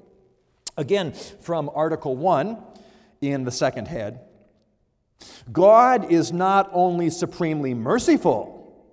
Again, 0.78 1.14
from 1.42 1.70
Article 1.74 2.16
1 2.16 2.58
in 3.22 3.44
the 3.44 3.52
second 3.52 3.88
head 3.88 4.20
God 5.52 6.12
is 6.12 6.32
not 6.32 6.70
only 6.74 7.10
supremely 7.10 7.74
merciful, 7.74 8.86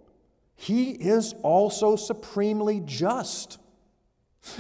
He 0.56 0.90
is 0.90 1.34
also 1.42 1.96
supremely 1.96 2.80
just. 2.84 3.58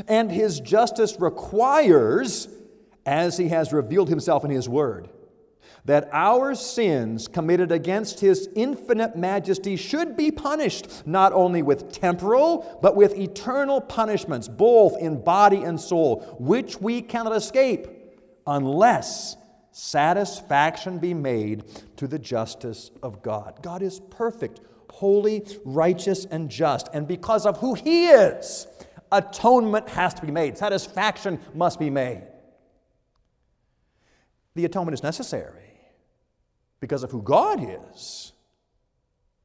And 0.06 0.30
His 0.30 0.60
justice 0.60 1.20
requires, 1.20 2.48
as 3.04 3.36
He 3.36 3.48
has 3.48 3.72
revealed 3.72 4.08
Himself 4.08 4.44
in 4.44 4.50
His 4.50 4.68
Word, 4.68 5.10
that 5.84 6.08
our 6.12 6.54
sins 6.54 7.28
committed 7.28 7.70
against 7.70 8.20
His 8.20 8.48
infinite 8.54 9.16
majesty 9.16 9.76
should 9.76 10.16
be 10.16 10.30
punished, 10.30 11.06
not 11.06 11.32
only 11.32 11.62
with 11.62 11.92
temporal, 11.92 12.78
but 12.82 12.96
with 12.96 13.18
eternal 13.18 13.80
punishments, 13.80 14.48
both 14.48 14.96
in 14.98 15.22
body 15.22 15.62
and 15.62 15.80
soul, 15.80 16.36
which 16.38 16.80
we 16.80 17.02
cannot 17.02 17.36
escape 17.36 17.88
unless 18.46 19.36
satisfaction 19.78 20.98
be 20.98 21.14
made 21.14 21.62
to 21.96 22.08
the 22.08 22.18
justice 22.18 22.90
of 23.00 23.22
God. 23.22 23.60
God 23.62 23.80
is 23.80 24.00
perfect, 24.10 24.60
holy, 24.90 25.46
righteous, 25.64 26.24
and 26.24 26.50
just. 26.50 26.88
And 26.92 27.06
because 27.06 27.46
of 27.46 27.58
who 27.58 27.74
He 27.74 28.08
is, 28.08 28.66
atonement 29.12 29.88
has 29.90 30.14
to 30.14 30.22
be 30.22 30.32
made, 30.32 30.58
satisfaction 30.58 31.38
must 31.54 31.78
be 31.78 31.90
made. 31.90 32.24
The 34.56 34.64
atonement 34.64 34.94
is 34.94 35.04
necessary 35.04 35.78
because 36.80 37.04
of 37.04 37.12
who 37.12 37.22
God 37.22 37.60
is 37.62 38.32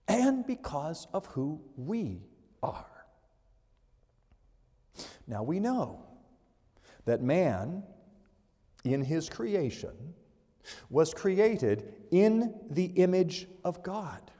and 0.07 0.47
because 0.47 1.07
of 1.13 1.27
who 1.27 1.61
we 1.77 2.23
are. 2.63 3.05
Now 5.27 5.43
we 5.43 5.59
know 5.59 6.03
that 7.05 7.21
man, 7.21 7.83
in 8.83 9.03
his 9.03 9.29
creation, 9.29 10.13
was 10.89 11.13
created 11.13 11.93
in 12.11 12.53
the 12.69 12.85
image 12.85 13.47
of 13.63 13.83
God. 13.83 14.31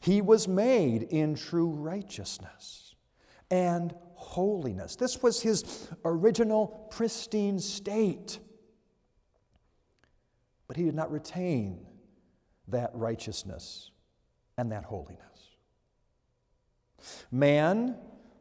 He 0.00 0.20
was 0.20 0.48
made 0.48 1.02
in 1.02 1.34
true 1.34 1.68
righteousness 1.68 2.94
and 3.50 3.94
holiness. 4.14 4.96
This 4.96 5.22
was 5.22 5.42
his 5.42 5.88
original 6.04 6.88
pristine 6.90 7.58
state. 7.58 8.38
But 10.66 10.76
he 10.76 10.84
did 10.84 10.94
not 10.94 11.10
retain 11.10 11.86
that 12.68 12.90
righteousness 12.94 13.90
and 14.56 14.72
that 14.72 14.84
holiness. 14.84 15.20
Man, 17.30 17.96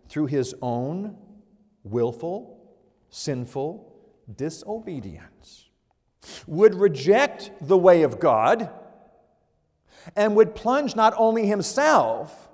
through 0.08 0.28
his 0.28 0.56
own 0.62 1.18
willful, 1.84 2.78
sinful 3.10 3.94
disobedience, 4.34 5.63
would 6.48 6.76
reject 6.76 7.52
the 7.62 7.78
way 7.78 8.04
of 8.04 8.20
God 8.20 8.70
and 10.16 10.36
would 10.36 10.56
plunge 10.56 10.96
not 10.96 11.14
only 11.18 11.46
himself, 11.46 12.50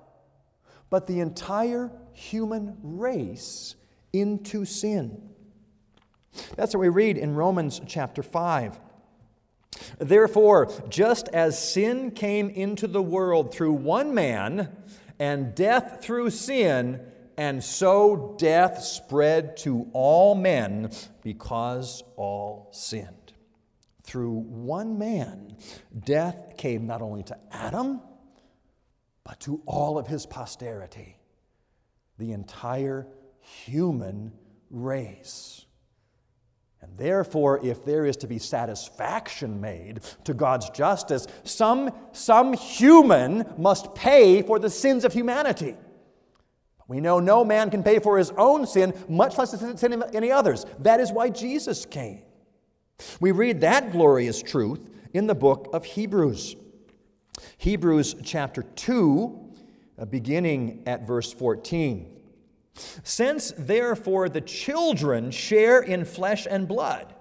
but 0.89 1.07
the 1.07 1.19
entire 1.19 1.91
human 2.13 2.77
race 2.81 3.75
into 4.13 4.65
sin. 4.65 5.29
That's 6.55 6.73
what 6.73 6.81
we 6.81 6.89
read 6.89 7.17
in 7.17 7.35
Romans 7.35 7.81
chapter 7.87 8.23
5. 8.23 8.79
Therefore, 9.99 10.71
just 10.89 11.27
as 11.29 11.71
sin 11.71 12.11
came 12.11 12.49
into 12.49 12.87
the 12.87 13.01
world 13.01 13.53
through 13.53 13.73
one 13.73 14.13
man, 14.13 14.75
and 15.19 15.53
death 15.53 15.99
through 16.01 16.29
sin, 16.29 17.01
and 17.37 17.63
so 17.63 18.35
death 18.39 18.81
spread 18.81 19.57
to 19.57 19.89
all 19.93 20.33
men 20.33 20.91
because 21.21 22.03
all 22.15 22.69
sinned. 22.71 23.28
Through 24.09 24.39
one 24.39 24.97
man, 24.97 25.55
death 26.03 26.55
came 26.57 26.87
not 26.87 27.03
only 27.03 27.21
to 27.25 27.37
Adam, 27.51 28.01
but 29.23 29.39
to 29.41 29.61
all 29.67 29.99
of 29.99 30.07
his 30.07 30.25
posterity, 30.25 31.15
the 32.17 32.31
entire 32.31 33.05
human 33.39 34.31
race. 34.71 35.63
And 36.81 36.97
therefore, 36.97 37.63
if 37.63 37.85
there 37.85 38.03
is 38.03 38.17
to 38.17 38.27
be 38.27 38.39
satisfaction 38.39 39.61
made 39.61 39.99
to 40.23 40.33
God's 40.33 40.71
justice, 40.71 41.27
some, 41.43 41.91
some 42.11 42.53
human 42.53 43.45
must 43.59 43.93
pay 43.93 44.41
for 44.41 44.57
the 44.57 44.71
sins 44.71 45.05
of 45.05 45.13
humanity. 45.13 45.75
We 46.87 46.99
know 46.99 47.19
no 47.19 47.45
man 47.45 47.69
can 47.69 47.83
pay 47.83 47.99
for 47.99 48.17
his 48.17 48.31
own 48.31 48.65
sin, 48.65 48.95
much 49.07 49.37
less 49.37 49.51
the 49.51 49.77
sin 49.77 49.93
of 49.93 50.15
any 50.15 50.31
others. 50.31 50.65
That 50.79 50.99
is 50.99 51.11
why 51.11 51.29
Jesus 51.29 51.85
came. 51.85 52.23
We 53.19 53.31
read 53.31 53.61
that 53.61 53.91
glorious 53.91 54.41
truth 54.41 54.89
in 55.13 55.27
the 55.27 55.35
book 55.35 55.69
of 55.73 55.85
Hebrews. 55.85 56.55
Hebrews 57.57 58.15
chapter 58.23 58.63
2, 58.63 59.39
uh, 59.97 60.05
beginning 60.05 60.83
at 60.85 61.05
verse 61.05 61.31
14. 61.33 62.15
Since 63.03 63.53
therefore 63.57 64.29
the 64.29 64.41
children 64.41 65.31
share 65.31 65.81
in 65.81 66.05
flesh 66.05 66.47
and 66.49 66.67
blood, 66.67 67.13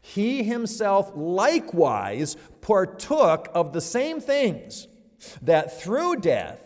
he 0.00 0.42
himself 0.42 1.12
likewise 1.14 2.36
partook 2.60 3.48
of 3.54 3.72
the 3.72 3.80
same 3.80 4.20
things, 4.20 4.88
that 5.42 5.80
through 5.80 6.16
death 6.16 6.65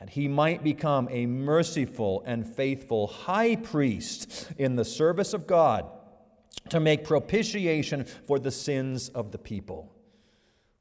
that 0.00 0.10
he 0.10 0.26
might 0.26 0.64
become 0.64 1.06
a 1.10 1.26
merciful 1.26 2.22
and 2.26 2.46
faithful 2.46 3.06
high 3.06 3.54
priest 3.54 4.50
in 4.56 4.74
the 4.74 4.84
service 4.84 5.34
of 5.34 5.46
God 5.46 5.86
to 6.70 6.80
make 6.80 7.04
propitiation 7.04 8.04
for 8.26 8.38
the 8.38 8.50
sins 8.50 9.10
of 9.10 9.30
the 9.30 9.38
people. 9.38 9.92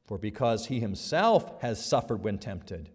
For 0.06 0.18
because 0.18 0.68
he 0.68 0.80
himself 0.80 1.62
has 1.62 1.84
suffered 1.84 2.24
when 2.24 2.40
tempted, 2.40 2.90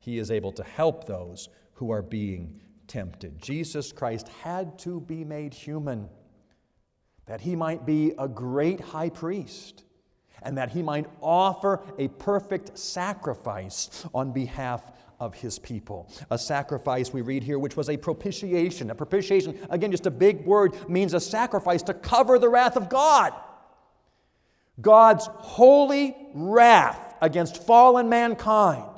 he 0.00 0.18
is 0.18 0.30
able 0.30 0.52
to 0.52 0.64
help 0.64 1.06
those 1.06 1.50
who 1.74 1.90
are 1.90 2.02
being 2.02 2.60
tempted. 2.86 3.40
Jesus 3.42 3.92
Christ 3.92 4.28
had 4.42 4.78
to 4.80 5.00
be 5.00 5.24
made 5.24 5.52
human 5.52 6.08
that 7.26 7.40
he 7.40 7.54
might 7.54 7.84
be 7.84 8.12
a 8.18 8.28
great 8.28 8.80
high 8.80 9.10
priest 9.10 9.84
and 10.42 10.56
that 10.56 10.70
he 10.70 10.82
might 10.82 11.06
offer 11.20 11.80
a 11.98 12.08
perfect 12.08 12.78
sacrifice 12.78 14.06
on 14.14 14.32
behalf 14.32 14.92
of 15.18 15.34
his 15.34 15.58
people. 15.58 16.08
A 16.30 16.38
sacrifice 16.38 17.12
we 17.12 17.22
read 17.22 17.42
here, 17.42 17.58
which 17.58 17.76
was 17.76 17.88
a 17.88 17.96
propitiation. 17.96 18.90
A 18.90 18.94
propitiation, 18.94 19.58
again, 19.70 19.90
just 19.90 20.06
a 20.06 20.10
big 20.10 20.44
word, 20.44 20.74
means 20.88 21.14
a 21.14 21.20
sacrifice 21.20 21.82
to 21.84 21.94
cover 21.94 22.38
the 22.38 22.48
wrath 22.48 22.76
of 22.76 22.88
God. 22.88 23.32
God's 24.80 25.26
holy 25.26 26.16
wrath 26.34 27.14
against 27.20 27.64
fallen 27.64 28.08
mankind. 28.08 28.90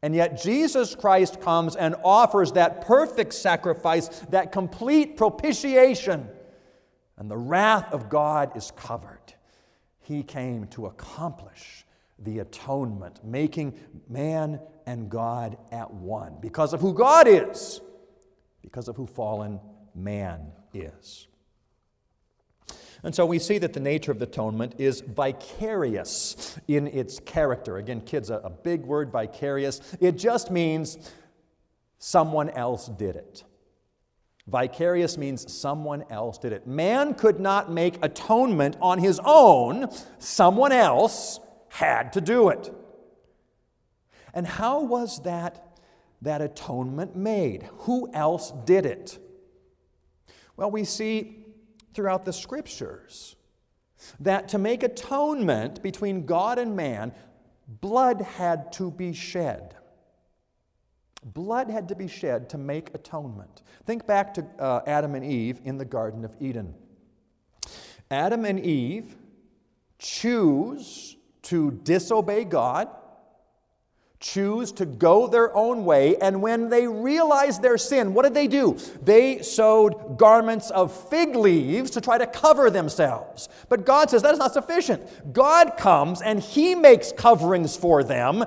And 0.00 0.14
yet, 0.14 0.40
Jesus 0.40 0.94
Christ 0.94 1.40
comes 1.40 1.76
and 1.76 1.94
offers 2.04 2.52
that 2.52 2.82
perfect 2.82 3.34
sacrifice, 3.34 4.08
that 4.30 4.52
complete 4.52 5.16
propitiation 5.16 6.28
and 7.18 7.28
the 7.28 7.36
wrath 7.36 7.92
of 7.92 8.08
God 8.08 8.56
is 8.56 8.70
covered. 8.76 9.18
He 9.98 10.22
came 10.22 10.68
to 10.68 10.86
accomplish 10.86 11.84
the 12.18 12.40
atonement, 12.40 13.24
making 13.24 13.78
man 14.08 14.60
and 14.86 15.08
God 15.10 15.56
at 15.70 15.92
one 15.92 16.36
because 16.40 16.72
of 16.72 16.80
who 16.80 16.92
God 16.92 17.28
is, 17.28 17.80
because 18.62 18.88
of 18.88 18.96
who 18.96 19.06
fallen 19.06 19.60
man 19.94 20.52
is. 20.74 21.28
And 23.02 23.14
so 23.14 23.24
we 23.24 23.38
see 23.38 23.58
that 23.58 23.72
the 23.72 23.80
nature 23.80 24.10
of 24.10 24.18
the 24.18 24.26
atonement 24.26 24.74
is 24.78 25.00
vicarious 25.02 26.58
in 26.66 26.88
its 26.88 27.20
character. 27.20 27.76
Again, 27.76 28.00
kids, 28.00 28.30
a, 28.30 28.36
a 28.38 28.50
big 28.50 28.82
word, 28.82 29.12
vicarious. 29.12 29.80
It 30.00 30.12
just 30.18 30.50
means 30.50 30.98
someone 31.98 32.50
else 32.50 32.88
did 32.88 33.14
it. 33.14 33.44
Vicarious 34.48 35.18
means 35.18 35.52
someone 35.52 36.04
else 36.10 36.38
did 36.38 36.52
it. 36.52 36.66
Man 36.66 37.14
could 37.14 37.38
not 37.38 37.70
make 37.70 38.02
atonement 38.02 38.76
on 38.80 38.98
his 38.98 39.20
own, 39.24 39.88
someone 40.18 40.72
else 40.72 41.38
had 41.68 42.12
to 42.14 42.20
do 42.20 42.48
it. 42.48 42.72
And 44.34 44.46
how 44.46 44.82
was 44.82 45.22
that, 45.22 45.78
that 46.22 46.40
atonement 46.40 47.16
made? 47.16 47.68
Who 47.80 48.10
else 48.12 48.52
did 48.64 48.86
it? 48.86 49.18
Well, 50.56 50.70
we 50.70 50.84
see 50.84 51.46
throughout 51.94 52.24
the 52.24 52.32
scriptures 52.32 53.36
that 54.20 54.48
to 54.48 54.58
make 54.58 54.82
atonement 54.82 55.82
between 55.82 56.26
God 56.26 56.58
and 56.58 56.76
man, 56.76 57.12
blood 57.66 58.20
had 58.20 58.72
to 58.72 58.90
be 58.90 59.12
shed. 59.12 59.74
Blood 61.24 61.68
had 61.68 61.88
to 61.88 61.96
be 61.96 62.06
shed 62.06 62.48
to 62.50 62.58
make 62.58 62.94
atonement. 62.94 63.62
Think 63.86 64.06
back 64.06 64.34
to 64.34 64.46
uh, 64.58 64.82
Adam 64.86 65.14
and 65.14 65.24
Eve 65.24 65.60
in 65.64 65.78
the 65.78 65.84
Garden 65.84 66.24
of 66.24 66.34
Eden. 66.40 66.74
Adam 68.10 68.44
and 68.44 68.60
Eve 68.60 69.16
choose 69.98 71.07
to 71.48 71.70
disobey 71.82 72.44
God, 72.44 72.88
choose 74.20 74.72
to 74.72 74.84
go 74.84 75.26
their 75.26 75.54
own 75.56 75.84
way, 75.84 76.16
and 76.16 76.42
when 76.42 76.68
they 76.68 76.86
realized 76.86 77.62
their 77.62 77.78
sin, 77.78 78.14
what 78.14 78.24
did 78.24 78.34
they 78.34 78.48
do? 78.48 78.76
They 79.02 79.42
sewed 79.42 79.94
garments 80.16 80.70
of 80.70 80.92
fig 81.08 81.36
leaves 81.36 81.90
to 81.92 82.00
try 82.00 82.18
to 82.18 82.26
cover 82.26 82.68
themselves. 82.68 83.48
But 83.68 83.86
God 83.86 84.10
says 84.10 84.22
that 84.22 84.32
is 84.32 84.38
not 84.38 84.52
sufficient. 84.52 85.32
God 85.32 85.76
comes 85.76 86.20
and 86.20 86.40
He 86.40 86.74
makes 86.74 87.12
coverings 87.12 87.76
for 87.76 88.02
them 88.02 88.44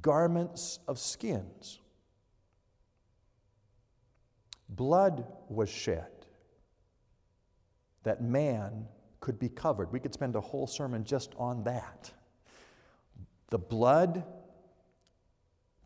garments 0.00 0.78
of 0.88 0.98
skins. 0.98 1.78
Blood 4.68 5.26
was 5.48 5.68
shed 5.68 6.06
that 8.04 8.22
man 8.22 8.86
could 9.22 9.38
be 9.38 9.48
covered. 9.48 9.90
We 9.90 10.00
could 10.00 10.12
spend 10.12 10.36
a 10.36 10.40
whole 10.40 10.66
sermon 10.66 11.04
just 11.04 11.32
on 11.38 11.64
that. 11.64 12.12
The 13.48 13.58
blood 13.58 14.24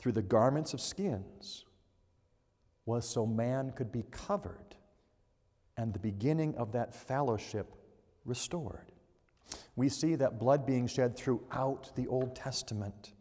through 0.01 0.13
the 0.13 0.23
garments 0.23 0.75
of 0.75 0.81
skins 0.81 1.65
was 2.87 3.09
so 3.09 3.27
man 3.27 3.73
could 3.77 3.93
be 3.93 4.05
covered 4.11 4.75
and 5.77 5.93
the 5.93 5.99
beginning 5.99 6.57
of 6.57 6.73
that 6.73 6.95
fellowship 6.95 7.73
restored. 8.25 8.93
We 9.77 9.91
see 9.91 10.15
that 10.15 10.41
blood 10.41 10.67
being 10.67 10.87
shed 10.87 11.17
throughout 11.17 11.95
the 11.95 12.07
Old 12.09 12.35
Testament 12.35 13.13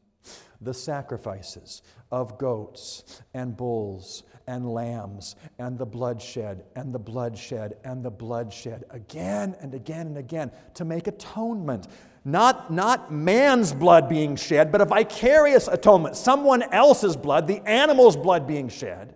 the 0.62 0.74
sacrifices 0.74 1.82
of 2.12 2.38
goats 2.38 3.22
and 3.34 3.58
bulls 3.58 4.24
and 4.48 4.70
lambs 4.70 5.36
and 5.58 5.78
the 5.78 5.86
bloodshed 5.86 6.64
and 6.76 6.94
the 6.94 7.00
bloodshed 7.00 7.78
and 7.84 8.04
the 8.04 8.12
bloodshed 8.12 8.84
again 8.90 9.56
and 9.60 9.74
again 9.74 10.08
and 10.08 10.18
again 10.18 10.52
to 10.76 10.86
make 10.86 11.08
atonement. 11.08 11.88
Not, 12.24 12.72
not 12.72 13.12
man's 13.12 13.74
blood 13.74 14.10
being 14.10 14.36
shed, 14.36 14.72
but 14.72 14.82
a 14.82 14.86
vicarious 14.86 15.68
atonement, 15.68 16.16
someone 16.16 16.64
else's 16.64 17.16
blood, 17.16 17.48
the 17.48 17.62
animal's 17.68 18.18
blood 18.18 18.48
being 18.48 18.68
shed, 18.68 19.16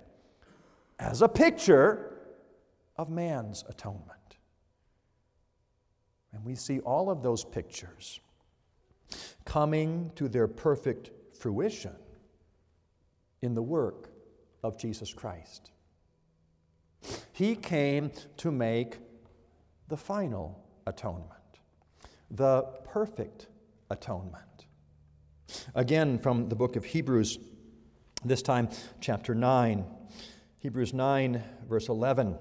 as 0.99 1.21
a 1.21 1.27
picture 1.27 2.19
of 2.97 3.09
man's 3.09 3.63
atonement. 3.67 4.05
And 6.33 6.45
we 6.45 6.55
see 6.55 6.79
all 6.81 7.09
of 7.09 7.23
those 7.23 7.43
pictures 7.43 8.19
coming 9.43 10.11
to 10.15 10.27
their 10.27 10.47
perfect 10.47 11.09
fruition 11.35 11.95
in 13.41 13.55
the 13.55 13.63
work 13.63 14.11
of 14.63 14.77
Jesus 14.77 15.13
Christ. 15.13 15.71
He 17.31 17.55
came 17.55 18.11
to 18.37 18.51
make 18.51 18.97
the 19.87 19.97
final 19.97 20.63
atonement, 20.85 21.31
the 22.29 22.63
perfect 22.83 23.47
atonement. 23.89 24.43
Again, 25.73 26.19
from 26.19 26.49
the 26.49 26.55
book 26.55 26.75
of 26.75 26.85
Hebrews, 26.85 27.39
this 28.23 28.41
time 28.41 28.69
chapter 28.99 29.33
9, 29.33 29.85
Hebrews 30.59 30.93
9, 30.93 31.41
verse 31.67 31.87
11. 31.87 32.37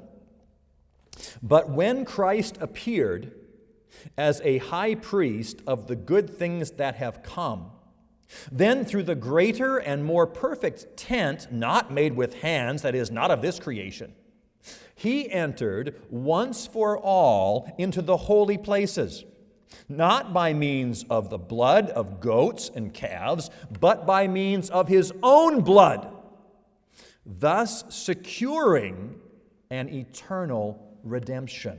But 1.43 1.71
when 1.71 2.05
Christ 2.05 2.59
appeared 2.61 3.33
as 4.17 4.41
a 4.45 4.59
high 4.59 4.95
priest 4.95 5.63
of 5.67 5.87
the 5.87 5.97
good 5.97 6.29
things 6.29 6.73
that 6.73 6.97
have 6.97 7.23
come, 7.23 7.71
then, 8.53 8.85
through 8.85 9.05
the 9.05 9.15
greater 9.15 9.79
and 9.79 10.05
more 10.05 10.27
perfect 10.27 10.97
tent, 10.97 11.51
not 11.51 11.93
made 11.93 12.15
with 12.15 12.35
hands, 12.35 12.83
that 12.83 12.95
is, 12.95 13.11
not 13.11 13.31
of 13.31 13.43
this 13.43 13.59
creation, 13.59 14.15
he 14.95 15.31
entered 15.31 16.01
once 16.11 16.67
for 16.67 16.99
all 16.99 17.73
into 17.79 18.03
the 18.03 18.17
holy 18.17 18.59
places, 18.59 19.25
not 19.89 20.33
by 20.33 20.53
means 20.53 21.05
of 21.09 21.31
the 21.31 21.39
blood 21.39 21.89
of 21.91 22.21
goats 22.21 22.71
and 22.75 22.93
calves, 22.93 23.51
but 23.81 24.07
by 24.07 24.27
means 24.27 24.71
of 24.71 24.89
his 24.89 25.13
own 25.23 25.61
blood, 25.61 26.09
thus 27.25 27.85
securing 27.89 29.21
an 29.71 29.89
eternal 29.89 30.99
redemption. 31.05 31.79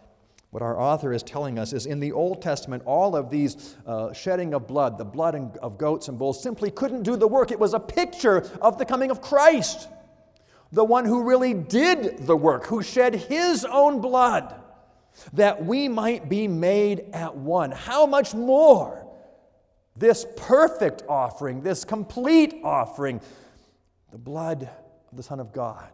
What 0.51 0.61
our 0.61 0.77
author 0.77 1.13
is 1.13 1.23
telling 1.23 1.57
us 1.57 1.71
is 1.71 1.85
in 1.85 2.01
the 2.01 2.11
Old 2.11 2.41
Testament, 2.41 2.83
all 2.85 3.15
of 3.15 3.29
these 3.29 3.77
uh, 3.85 4.11
shedding 4.11 4.53
of 4.53 4.67
blood, 4.67 4.97
the 4.97 5.05
blood 5.05 5.57
of 5.59 5.77
goats 5.77 6.09
and 6.09 6.19
bulls, 6.19 6.43
simply 6.43 6.69
couldn't 6.69 7.03
do 7.03 7.15
the 7.15 7.27
work. 7.27 7.51
It 7.51 7.59
was 7.59 7.73
a 7.73 7.79
picture 7.79 8.39
of 8.61 8.77
the 8.77 8.83
coming 8.83 9.11
of 9.11 9.21
Christ, 9.21 9.87
the 10.73 10.83
one 10.83 11.05
who 11.05 11.23
really 11.23 11.53
did 11.53 12.27
the 12.27 12.35
work, 12.35 12.65
who 12.65 12.83
shed 12.83 13.15
his 13.15 13.63
own 13.63 14.01
blood 14.01 14.53
that 15.33 15.65
we 15.65 15.87
might 15.87 16.27
be 16.27 16.49
made 16.49 17.05
at 17.13 17.33
one. 17.33 17.71
How 17.71 18.05
much 18.05 18.33
more 18.33 19.07
this 19.95 20.25
perfect 20.35 21.03
offering, 21.07 21.61
this 21.61 21.85
complete 21.85 22.55
offering, 22.61 23.21
the 24.11 24.17
blood 24.17 24.69
of 25.09 25.15
the 25.15 25.23
Son 25.23 25.39
of 25.39 25.53
God 25.53 25.89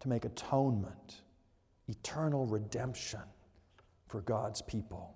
to 0.00 0.08
make 0.08 0.24
atonement, 0.24 1.22
eternal 1.88 2.46
redemption 2.46 3.20
for 4.10 4.20
God's 4.20 4.60
people. 4.60 5.14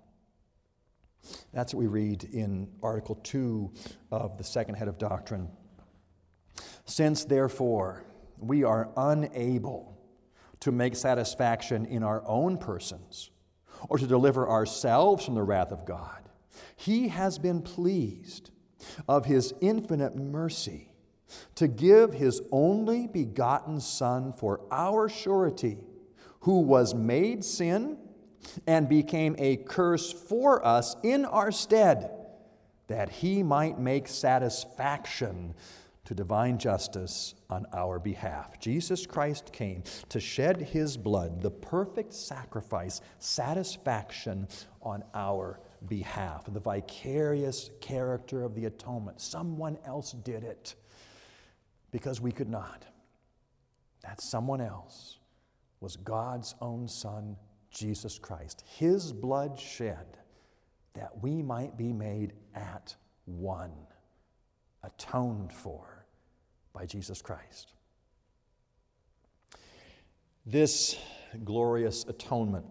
That's 1.51 1.73
what 1.73 1.81
we 1.81 1.87
read 1.87 2.23
in 2.23 2.69
Article 2.81 3.15
2 3.15 3.73
of 4.11 4.37
the 4.37 4.43
second 4.43 4.75
head 4.75 4.87
of 4.87 4.97
doctrine. 4.97 5.49
Since, 6.85 7.25
therefore, 7.25 8.05
we 8.39 8.63
are 8.63 8.89
unable 8.95 9.99
to 10.61 10.71
make 10.71 10.95
satisfaction 10.95 11.85
in 11.85 12.03
our 12.03 12.23
own 12.25 12.57
persons 12.57 13.31
or 13.89 13.97
to 13.97 14.07
deliver 14.07 14.47
ourselves 14.47 15.25
from 15.25 15.35
the 15.35 15.43
wrath 15.43 15.71
of 15.71 15.85
God, 15.85 16.29
He 16.77 17.09
has 17.09 17.37
been 17.37 17.61
pleased 17.61 18.51
of 19.09 19.25
His 19.25 19.53
infinite 19.61 20.15
mercy 20.15 20.93
to 21.55 21.67
give 21.67 22.13
His 22.13 22.41
only 22.51 23.07
begotten 23.07 23.81
Son 23.81 24.31
for 24.31 24.61
our 24.71 25.09
surety, 25.09 25.79
who 26.41 26.61
was 26.61 26.93
made 26.93 27.43
sin 27.43 27.97
and 28.67 28.87
became 28.89 29.35
a 29.37 29.57
curse 29.57 30.11
for 30.11 30.65
us 30.65 30.95
in 31.03 31.25
our 31.25 31.51
stead, 31.51 32.11
that 32.87 33.09
he 33.09 33.43
might 33.43 33.79
make 33.79 34.07
satisfaction 34.07 35.53
to 36.05 36.13
divine 36.13 36.57
justice 36.59 37.33
on 37.49 37.65
our 37.73 37.99
behalf. 37.99 38.59
Jesus 38.59 39.05
Christ 39.07 39.51
came 39.51 39.83
to 40.09 40.19
shed 40.19 40.61
his 40.61 40.97
blood, 40.97 41.41
the 41.41 41.49
perfect 41.49 42.13
sacrifice, 42.13 43.01
satisfaction 43.17 44.47
on 44.81 45.03
our 45.15 45.59
behalf. 45.87 46.45
The 46.47 46.59
vicarious 46.59 47.71
character 47.81 48.43
of 48.43 48.55
the 48.55 48.65
atonement. 48.65 49.19
Someone 49.19 49.77
else 49.85 50.11
did 50.11 50.43
it 50.43 50.75
because 51.91 52.21
we 52.21 52.31
could 52.31 52.49
not. 52.49 52.85
That 54.03 54.21
someone 54.21 54.61
else 54.61 55.17
was 55.79 55.95
God's 55.95 56.53
own 56.61 56.87
Son, 56.87 57.35
Jesus 57.75 58.17
Christ, 58.17 58.63
his 58.65 59.11
blood 59.11 59.59
shed 59.59 60.17
that 60.93 61.21
we 61.21 61.41
might 61.41 61.77
be 61.77 61.91
made 61.91 62.31
at 62.55 62.95
one, 63.25 63.73
atoned 64.81 65.51
for 65.51 66.05
by 66.71 66.85
Jesus 66.85 67.21
Christ. 67.21 67.73
This 70.45 70.97
glorious 71.43 72.05
atonement, 72.07 72.65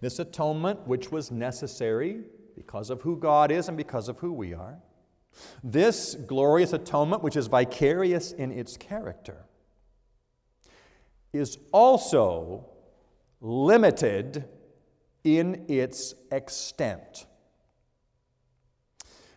this 0.00 0.20
atonement 0.20 0.86
which 0.86 1.10
was 1.10 1.32
necessary 1.32 2.20
because 2.54 2.90
of 2.90 3.02
who 3.02 3.16
God 3.16 3.50
is 3.50 3.66
and 3.66 3.76
because 3.76 4.08
of 4.08 4.20
who 4.20 4.32
we 4.32 4.54
are, 4.54 4.78
this 5.64 6.14
glorious 6.14 6.72
atonement, 6.72 7.24
which 7.24 7.36
is 7.36 7.48
vicarious 7.48 8.30
in 8.30 8.52
its 8.52 8.76
character, 8.76 9.46
is 11.32 11.58
also 11.72 12.68
limited 13.46 14.44
in 15.22 15.64
its 15.68 16.14
extent. 16.32 17.26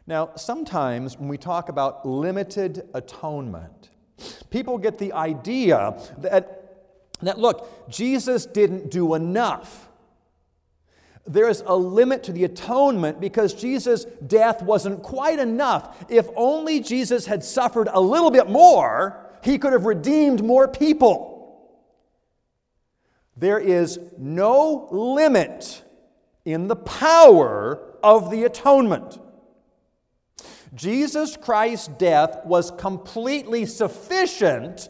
Now, 0.07 0.31
sometimes 0.35 1.17
when 1.17 1.29
we 1.29 1.37
talk 1.37 1.69
about 1.69 2.07
limited 2.07 2.89
atonement, 2.95 3.91
people 4.49 4.79
get 4.79 4.97
the 4.97 5.13
idea 5.13 5.95
that, 6.17 6.95
that 7.21 7.37
look, 7.37 7.89
Jesus 7.89 8.47
didn't 8.47 8.89
do 8.89 9.13
enough. 9.13 9.87
There's 11.27 11.61
a 11.61 11.75
limit 11.75 12.23
to 12.23 12.33
the 12.33 12.45
atonement 12.45 13.21
because 13.21 13.53
Jesus' 13.53 14.05
death 14.05 14.63
wasn't 14.63 15.03
quite 15.03 15.37
enough. 15.37 16.03
If 16.09 16.27
only 16.35 16.79
Jesus 16.79 17.27
had 17.27 17.43
suffered 17.43 17.87
a 17.91 18.01
little 18.01 18.31
bit 18.31 18.49
more, 18.49 19.23
he 19.43 19.59
could 19.59 19.73
have 19.73 19.85
redeemed 19.85 20.43
more 20.43 20.67
people. 20.67 21.38
There 23.39 23.59
is 23.59 23.99
no 24.17 24.89
limit 24.91 25.81
in 26.43 26.67
the 26.67 26.75
power 26.75 27.79
of 28.03 28.31
the 28.31 28.43
atonement. 28.43 29.17
Jesus 30.75 31.37
Christ's 31.37 31.87
death 31.87 32.45
was 32.45 32.71
completely 32.71 33.65
sufficient 33.65 34.89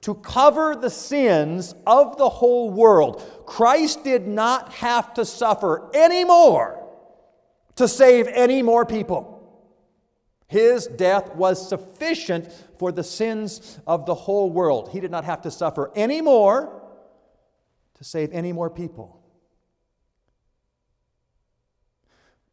to 0.00 0.14
cover 0.14 0.74
the 0.74 0.90
sins 0.90 1.74
of 1.86 2.18
the 2.18 2.28
whole 2.28 2.70
world. 2.70 3.22
Christ 3.46 4.02
did 4.02 4.26
not 4.26 4.72
have 4.72 5.14
to 5.14 5.24
suffer 5.24 5.88
any 5.94 6.24
more 6.24 6.84
to 7.76 7.86
save 7.86 8.26
any 8.26 8.60
more 8.60 8.84
people. 8.84 9.36
His 10.48 10.88
death 10.88 11.32
was 11.36 11.68
sufficient 11.68 12.52
for 12.78 12.90
the 12.90 13.04
sins 13.04 13.78
of 13.86 14.04
the 14.04 14.14
whole 14.14 14.50
world. 14.50 14.88
He 14.90 14.98
did 14.98 15.12
not 15.12 15.24
have 15.24 15.42
to 15.42 15.50
suffer 15.50 15.92
any 15.94 16.20
more 16.20 16.77
to 17.98 18.04
save 18.04 18.32
any 18.32 18.52
more 18.52 18.70
people. 18.70 19.20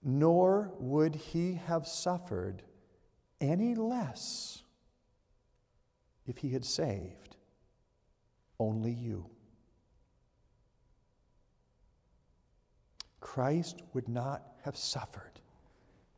Nor 0.04 0.72
would 0.80 1.16
he 1.16 1.54
have 1.54 1.88
suffered 1.88 2.64
any 3.40 3.76
less 3.76 4.64
if 6.28 6.40
he 6.40 6.50
had 6.50 6.66
saved 6.66 7.38
only 8.60 8.92
you. 8.92 9.30
Christ 13.20 13.82
would 13.94 14.08
not 14.08 14.44
have 14.64 14.78
suffered 14.78 15.40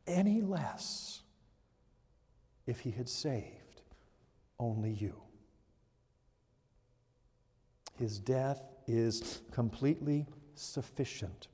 any 0.06 0.40
less 0.40 1.22
if 2.66 2.80
he 2.80 2.90
had 2.90 3.08
saved 3.08 3.82
only 4.58 4.90
you. 4.90 5.14
His 7.98 8.18
death 8.18 8.62
is 8.88 9.42
completely 9.52 10.26
sufficient. 10.54 11.48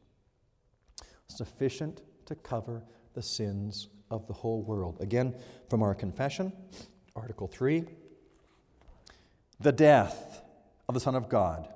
Sufficient 1.28 2.02
to 2.26 2.34
cover 2.34 2.84
the 3.14 3.22
sins 3.22 3.88
of 4.10 4.26
the 4.26 4.32
whole 4.32 4.62
world. 4.62 4.98
Again, 5.00 5.34
from 5.68 5.82
our 5.82 5.94
confession, 5.94 6.52
Article 7.16 7.46
3 7.46 7.84
The 9.60 9.72
death 9.72 10.42
of 10.88 10.94
the 10.94 11.00
Son 11.00 11.14
of 11.14 11.28
God 11.28 11.68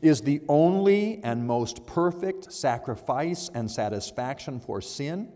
is 0.00 0.22
the 0.22 0.40
only 0.48 1.20
and 1.22 1.46
most 1.46 1.86
perfect 1.86 2.52
sacrifice 2.52 3.50
and 3.54 3.70
satisfaction 3.70 4.58
for 4.58 4.80
sin, 4.80 5.32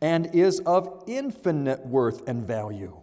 and 0.00 0.34
is 0.34 0.60
of 0.60 1.04
infinite 1.06 1.86
worth 1.86 2.26
and 2.28 2.44
value, 2.44 2.96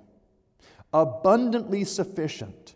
abundantly 0.93 1.83
sufficient 1.83 2.75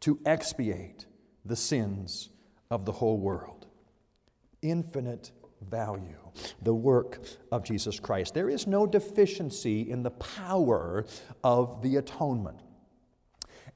to 0.00 0.18
expiate 0.24 1.06
the 1.44 1.56
sins 1.56 2.30
of 2.70 2.84
the 2.84 2.92
whole 2.92 3.18
world. 3.18 3.66
Infinite 4.62 5.30
value, 5.68 6.18
the 6.62 6.74
work 6.74 7.20
of 7.50 7.64
Jesus 7.64 7.98
Christ. 7.98 8.34
There 8.34 8.48
is 8.48 8.66
no 8.66 8.86
deficiency 8.86 9.90
in 9.90 10.02
the 10.02 10.10
power 10.10 11.04
of 11.42 11.82
the 11.82 11.96
atonement. 11.96 12.60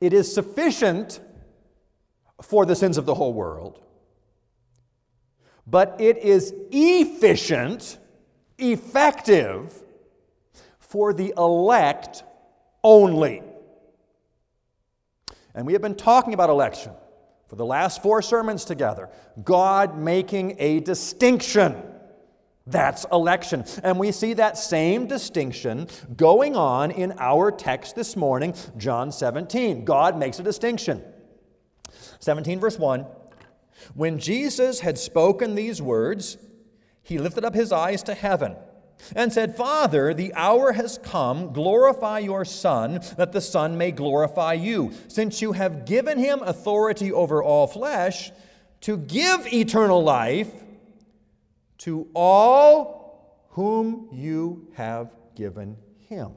It 0.00 0.12
is 0.12 0.32
sufficient 0.32 1.20
for 2.40 2.66
the 2.66 2.74
sins 2.74 2.98
of 2.98 3.06
the 3.06 3.14
whole 3.14 3.32
world, 3.32 3.82
but 5.66 6.00
it 6.00 6.18
is 6.18 6.52
efficient, 6.70 7.98
effective 8.58 9.82
for 10.78 11.12
the 11.12 11.32
elect 11.36 12.24
only. 12.82 13.42
And 15.54 15.66
we 15.66 15.72
have 15.72 15.82
been 15.82 15.94
talking 15.94 16.34
about 16.34 16.50
election 16.50 16.92
for 17.52 17.56
the 17.56 17.66
last 17.66 18.02
four 18.02 18.22
sermons 18.22 18.64
together. 18.64 19.10
God 19.44 19.98
making 19.98 20.56
a 20.58 20.80
distinction. 20.80 21.76
That's 22.66 23.04
election. 23.12 23.66
And 23.82 23.98
we 23.98 24.10
see 24.10 24.32
that 24.32 24.56
same 24.56 25.06
distinction 25.06 25.88
going 26.16 26.56
on 26.56 26.90
in 26.90 27.12
our 27.18 27.52
text 27.52 27.94
this 27.94 28.16
morning, 28.16 28.54
John 28.78 29.12
17. 29.12 29.84
God 29.84 30.16
makes 30.16 30.38
a 30.38 30.42
distinction. 30.42 31.04
17, 32.20 32.58
verse 32.58 32.78
1. 32.78 33.04
When 33.92 34.18
Jesus 34.18 34.80
had 34.80 34.96
spoken 34.96 35.54
these 35.54 35.82
words, 35.82 36.38
he 37.02 37.18
lifted 37.18 37.44
up 37.44 37.54
his 37.54 37.70
eyes 37.70 38.02
to 38.04 38.14
heaven 38.14 38.56
and 39.14 39.32
said, 39.32 39.56
Father, 39.56 40.14
the 40.14 40.32
hour 40.34 40.72
has 40.72 40.98
come. 40.98 41.52
Glorify 41.52 42.20
your 42.20 42.44
Son, 42.44 43.00
that 43.16 43.32
the 43.32 43.40
Son 43.40 43.76
may 43.76 43.90
glorify 43.90 44.52
you, 44.54 44.92
since 45.08 45.42
you 45.42 45.52
have 45.52 45.84
given 45.84 46.18
him 46.18 46.40
authority 46.42 47.12
over 47.12 47.42
all 47.42 47.66
flesh 47.66 48.30
to 48.82 48.96
give 48.96 49.52
eternal 49.52 50.02
life 50.02 50.50
to 51.78 52.08
all 52.14 53.46
whom 53.50 54.08
you 54.12 54.68
have 54.74 55.10
given 55.34 55.76
him. 56.08 56.32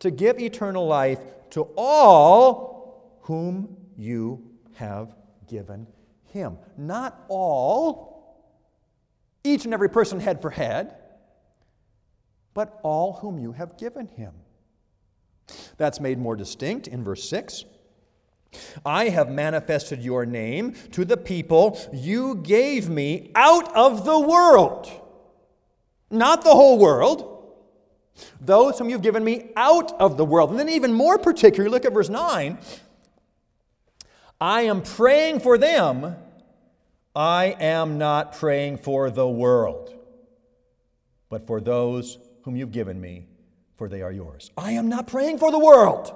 To 0.00 0.10
give 0.10 0.38
eternal 0.38 0.86
life 0.86 1.20
to 1.50 1.68
all 1.76 3.18
whom 3.22 3.76
you 3.96 4.50
have 4.74 5.14
given 5.48 5.86
him. 6.32 6.58
Not 6.76 7.24
all, 7.28 8.15
each 9.46 9.64
and 9.64 9.74
every 9.74 9.88
person 9.88 10.20
head 10.20 10.42
for 10.42 10.50
head, 10.50 10.94
but 12.54 12.78
all 12.82 13.14
whom 13.14 13.38
you 13.38 13.52
have 13.52 13.76
given 13.78 14.08
him. 14.08 14.32
That's 15.76 16.00
made 16.00 16.18
more 16.18 16.36
distinct 16.36 16.88
in 16.88 17.04
verse 17.04 17.28
6. 17.28 17.64
I 18.84 19.08
have 19.08 19.28
manifested 19.28 20.02
your 20.02 20.24
name 20.24 20.74
to 20.92 21.04
the 21.04 21.16
people 21.16 21.78
you 21.92 22.36
gave 22.36 22.88
me 22.88 23.30
out 23.34 23.74
of 23.76 24.04
the 24.04 24.18
world. 24.18 24.90
Not 26.10 26.42
the 26.42 26.54
whole 26.54 26.78
world. 26.78 27.32
Those 28.40 28.78
whom 28.78 28.88
you've 28.88 29.02
given 29.02 29.24
me 29.24 29.50
out 29.56 29.92
of 30.00 30.16
the 30.16 30.24
world. 30.24 30.50
And 30.50 30.58
then, 30.58 30.68
even 30.70 30.92
more 30.92 31.18
particularly, 31.18 31.70
look 31.70 31.84
at 31.84 31.92
verse 31.92 32.08
9. 32.08 32.58
I 34.40 34.62
am 34.62 34.82
praying 34.82 35.40
for 35.40 35.58
them. 35.58 36.16
I 37.16 37.56
am 37.58 37.96
not 37.96 38.34
praying 38.34 38.76
for 38.76 39.10
the 39.10 39.26
world, 39.26 39.94
but 41.30 41.46
for 41.46 41.62
those 41.62 42.18
whom 42.42 42.56
you've 42.56 42.72
given 42.72 43.00
me, 43.00 43.26
for 43.76 43.88
they 43.88 44.02
are 44.02 44.12
yours. 44.12 44.50
I 44.54 44.72
am 44.72 44.90
not 44.90 45.06
praying 45.06 45.38
for 45.38 45.50
the 45.50 45.58
world. 45.58 46.12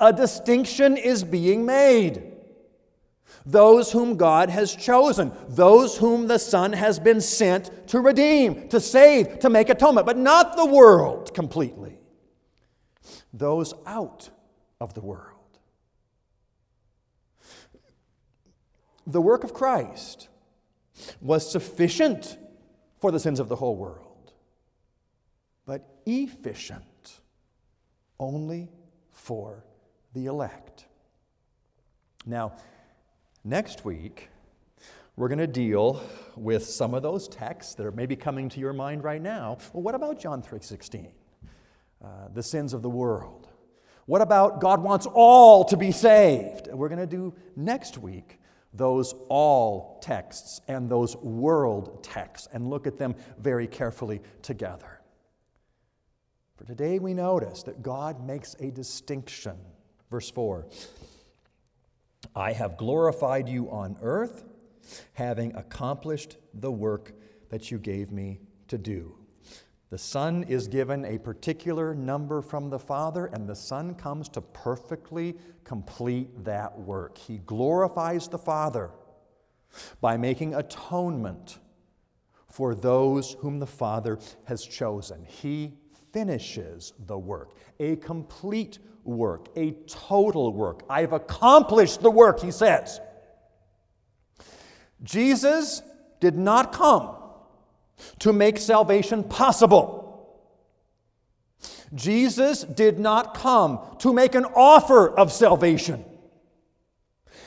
A 0.00 0.12
distinction 0.12 0.96
is 0.96 1.22
being 1.22 1.64
made. 1.64 2.32
Those 3.46 3.92
whom 3.92 4.16
God 4.16 4.50
has 4.50 4.74
chosen, 4.74 5.32
those 5.48 5.96
whom 5.96 6.26
the 6.26 6.38
Son 6.38 6.72
has 6.72 6.98
been 6.98 7.20
sent 7.20 7.88
to 7.88 8.00
redeem, 8.00 8.68
to 8.68 8.80
save, 8.80 9.38
to 9.38 9.48
make 9.48 9.68
atonement, 9.68 10.06
but 10.06 10.18
not 10.18 10.56
the 10.56 10.66
world 10.66 11.32
completely. 11.34 12.00
Those 13.32 13.74
out 13.86 14.28
of 14.80 14.92
the 14.94 15.00
world. 15.00 15.31
The 19.06 19.20
work 19.20 19.44
of 19.44 19.52
Christ 19.52 20.28
was 21.20 21.50
sufficient 21.50 22.38
for 23.00 23.10
the 23.10 23.18
sins 23.18 23.40
of 23.40 23.48
the 23.48 23.56
whole 23.56 23.76
world, 23.76 24.32
but 25.66 26.00
efficient 26.06 27.20
only 28.20 28.70
for 29.10 29.64
the 30.14 30.26
elect. 30.26 30.86
Now, 32.24 32.52
next 33.44 33.84
week, 33.84 34.28
we're 35.16 35.28
going 35.28 35.38
to 35.38 35.46
deal 35.46 36.02
with 36.36 36.64
some 36.64 36.94
of 36.94 37.02
those 37.02 37.28
texts 37.28 37.74
that 37.74 37.84
are 37.84 37.92
maybe 37.92 38.16
coming 38.16 38.48
to 38.50 38.60
your 38.60 38.72
mind 38.72 39.04
right 39.04 39.20
now. 39.20 39.58
Well, 39.72 39.82
what 39.82 39.94
about 39.94 40.18
John 40.20 40.42
3:16? 40.42 41.12
Uh, 42.02 42.28
the 42.32 42.42
sins 42.42 42.72
of 42.72 42.82
the 42.82 42.90
world. 42.90 43.48
What 44.06 44.22
about 44.22 44.60
God 44.60 44.82
wants 44.82 45.06
all 45.06 45.64
to 45.66 45.76
be 45.76 45.92
saved? 45.92 46.68
We're 46.72 46.88
going 46.88 46.98
to 46.98 47.06
do 47.06 47.34
next 47.54 47.98
week 47.98 48.40
those 48.72 49.14
all 49.28 50.00
texts 50.02 50.60
and 50.68 50.88
those 50.88 51.16
world 51.16 52.02
texts 52.02 52.48
and 52.52 52.68
look 52.70 52.86
at 52.86 52.98
them 52.98 53.14
very 53.38 53.66
carefully 53.66 54.20
together. 54.40 55.00
For 56.56 56.64
today, 56.64 56.98
we 56.98 57.12
notice 57.12 57.62
that 57.64 57.82
God 57.82 58.24
makes 58.24 58.54
a 58.60 58.70
distinction. 58.70 59.56
Verse 60.10 60.30
4 60.30 60.66
I 62.34 62.52
have 62.52 62.76
glorified 62.76 63.48
you 63.48 63.70
on 63.70 63.96
earth, 64.00 64.44
having 65.14 65.54
accomplished 65.54 66.36
the 66.54 66.70
work 66.70 67.12
that 67.50 67.70
you 67.70 67.78
gave 67.78 68.10
me 68.10 68.40
to 68.68 68.78
do. 68.78 69.16
The 69.92 69.98
Son 69.98 70.44
is 70.44 70.68
given 70.68 71.04
a 71.04 71.18
particular 71.18 71.94
number 71.94 72.40
from 72.40 72.70
the 72.70 72.78
Father, 72.78 73.26
and 73.26 73.46
the 73.46 73.54
Son 73.54 73.94
comes 73.94 74.26
to 74.30 74.40
perfectly 74.40 75.36
complete 75.64 76.46
that 76.46 76.80
work. 76.80 77.18
He 77.18 77.42
glorifies 77.44 78.26
the 78.26 78.38
Father 78.38 78.88
by 80.00 80.16
making 80.16 80.54
atonement 80.54 81.58
for 82.48 82.74
those 82.74 83.36
whom 83.40 83.58
the 83.58 83.66
Father 83.66 84.18
has 84.44 84.64
chosen. 84.64 85.26
He 85.26 85.74
finishes 86.10 86.94
the 87.06 87.18
work, 87.18 87.52
a 87.78 87.96
complete 87.96 88.78
work, 89.04 89.48
a 89.56 89.72
total 89.86 90.54
work. 90.54 90.84
I've 90.88 91.12
accomplished 91.12 92.00
the 92.00 92.10
work, 92.10 92.40
he 92.40 92.50
says. 92.50 92.98
Jesus 95.02 95.82
did 96.18 96.38
not 96.38 96.72
come 96.72 97.21
to 98.20 98.32
make 98.32 98.58
salvation 98.58 99.24
possible. 99.24 100.02
Jesus 101.94 102.62
did 102.62 102.98
not 102.98 103.34
come 103.34 103.80
to 103.98 104.12
make 104.12 104.34
an 104.34 104.44
offer 104.44 105.08
of 105.08 105.30
salvation. 105.32 106.04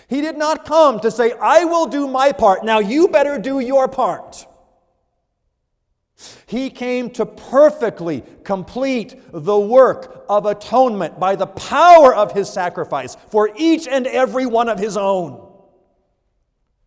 He 0.07 0.21
did 0.21 0.37
not 0.37 0.65
come 0.65 0.99
to 0.99 1.09
say, 1.09 1.33
I 1.41 1.65
will 1.65 1.87
do 1.87 2.07
my 2.07 2.31
part, 2.31 2.63
now 2.63 2.79
you 2.79 3.07
better 3.07 3.39
do 3.39 3.59
your 3.59 3.87
part. 3.87 4.45
He 6.45 6.69
came 6.69 7.09
to 7.11 7.25
perfectly 7.25 8.23
complete 8.43 9.19
the 9.33 9.59
work 9.59 10.25
of 10.29 10.45
atonement 10.45 11.19
by 11.19 11.35
the 11.35 11.47
power 11.47 12.15
of 12.15 12.31
his 12.31 12.49
sacrifice 12.49 13.17
for 13.29 13.49
each 13.57 13.87
and 13.87 14.07
every 14.07 14.45
one 14.45 14.69
of 14.69 14.79
his 14.79 14.95
own, 14.95 15.51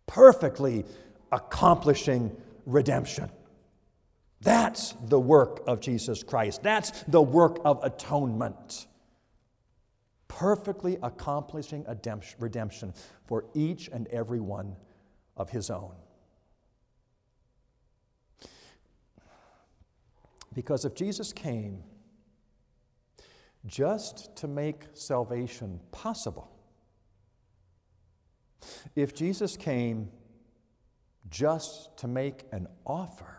perfectly 0.07 0.87
accomplishing 1.33 2.35
redemption. 2.65 3.31
That's 4.41 4.95
the 5.05 5.19
work 5.19 5.63
of 5.67 5.81
Jesus 5.81 6.23
Christ. 6.23 6.63
That's 6.63 7.03
the 7.09 7.23
work 7.23 7.59
of 7.65 7.83
atonement. 7.83 8.87
Perfectly 10.29 10.99
accomplishing 11.03 11.85
redemption 12.39 12.95
for 13.27 13.47
each 13.55 13.89
and 13.93 14.07
every 14.09 14.41
one 14.41 14.77
of 15.37 15.51
his 15.51 15.71
own. 15.71 15.95
Because 20.55 20.85
if 20.85 20.95
Jesus 20.95 21.33
came 21.33 21.83
just 23.67 24.35
to 24.37 24.49
make 24.49 24.85
salvation 24.95 25.81
possible, 25.91 26.51
if 28.95 29.15
Jesus 29.15 29.57
came 29.57 30.11
just 31.29 31.97
to 31.99 32.09
make 32.09 32.45
an 32.53 32.67
offer, 32.85 33.38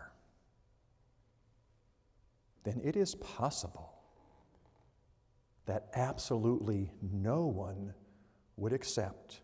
then 2.64 2.80
it 2.84 2.96
is 2.96 3.14
possible 3.14 3.94
that 5.66 5.88
absolutely 5.94 6.90
no 7.00 7.46
one 7.46 7.94
would 8.56 8.72
accept, 8.72 9.40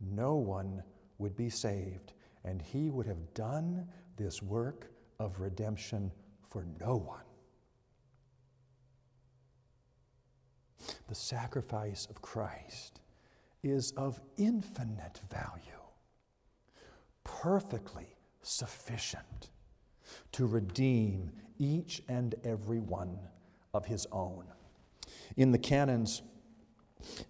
no 0.00 0.36
one 0.36 0.82
would 1.18 1.36
be 1.36 1.48
saved, 1.48 2.12
and 2.44 2.60
he 2.60 2.90
would 2.90 3.06
have 3.06 3.34
done 3.34 3.86
this 4.16 4.42
work 4.42 4.90
of 5.18 5.40
redemption 5.40 6.10
for 6.50 6.66
no 6.80 6.96
one. 6.96 7.22
The 11.08 11.14
sacrifice 11.14 12.06
of 12.10 12.20
Christ 12.20 13.00
is 13.62 13.92
of 13.96 14.20
infinite 14.36 15.20
value, 15.30 15.80
perfectly 17.24 18.16
sufficient 18.42 19.50
to 20.32 20.46
redeem 20.46 21.30
each 21.58 22.02
and 22.08 22.34
every 22.44 22.80
one 22.80 23.18
of 23.74 23.86
his 23.86 24.06
own. 24.12 24.44
In 25.36 25.52
the 25.52 25.58
canons, 25.58 26.22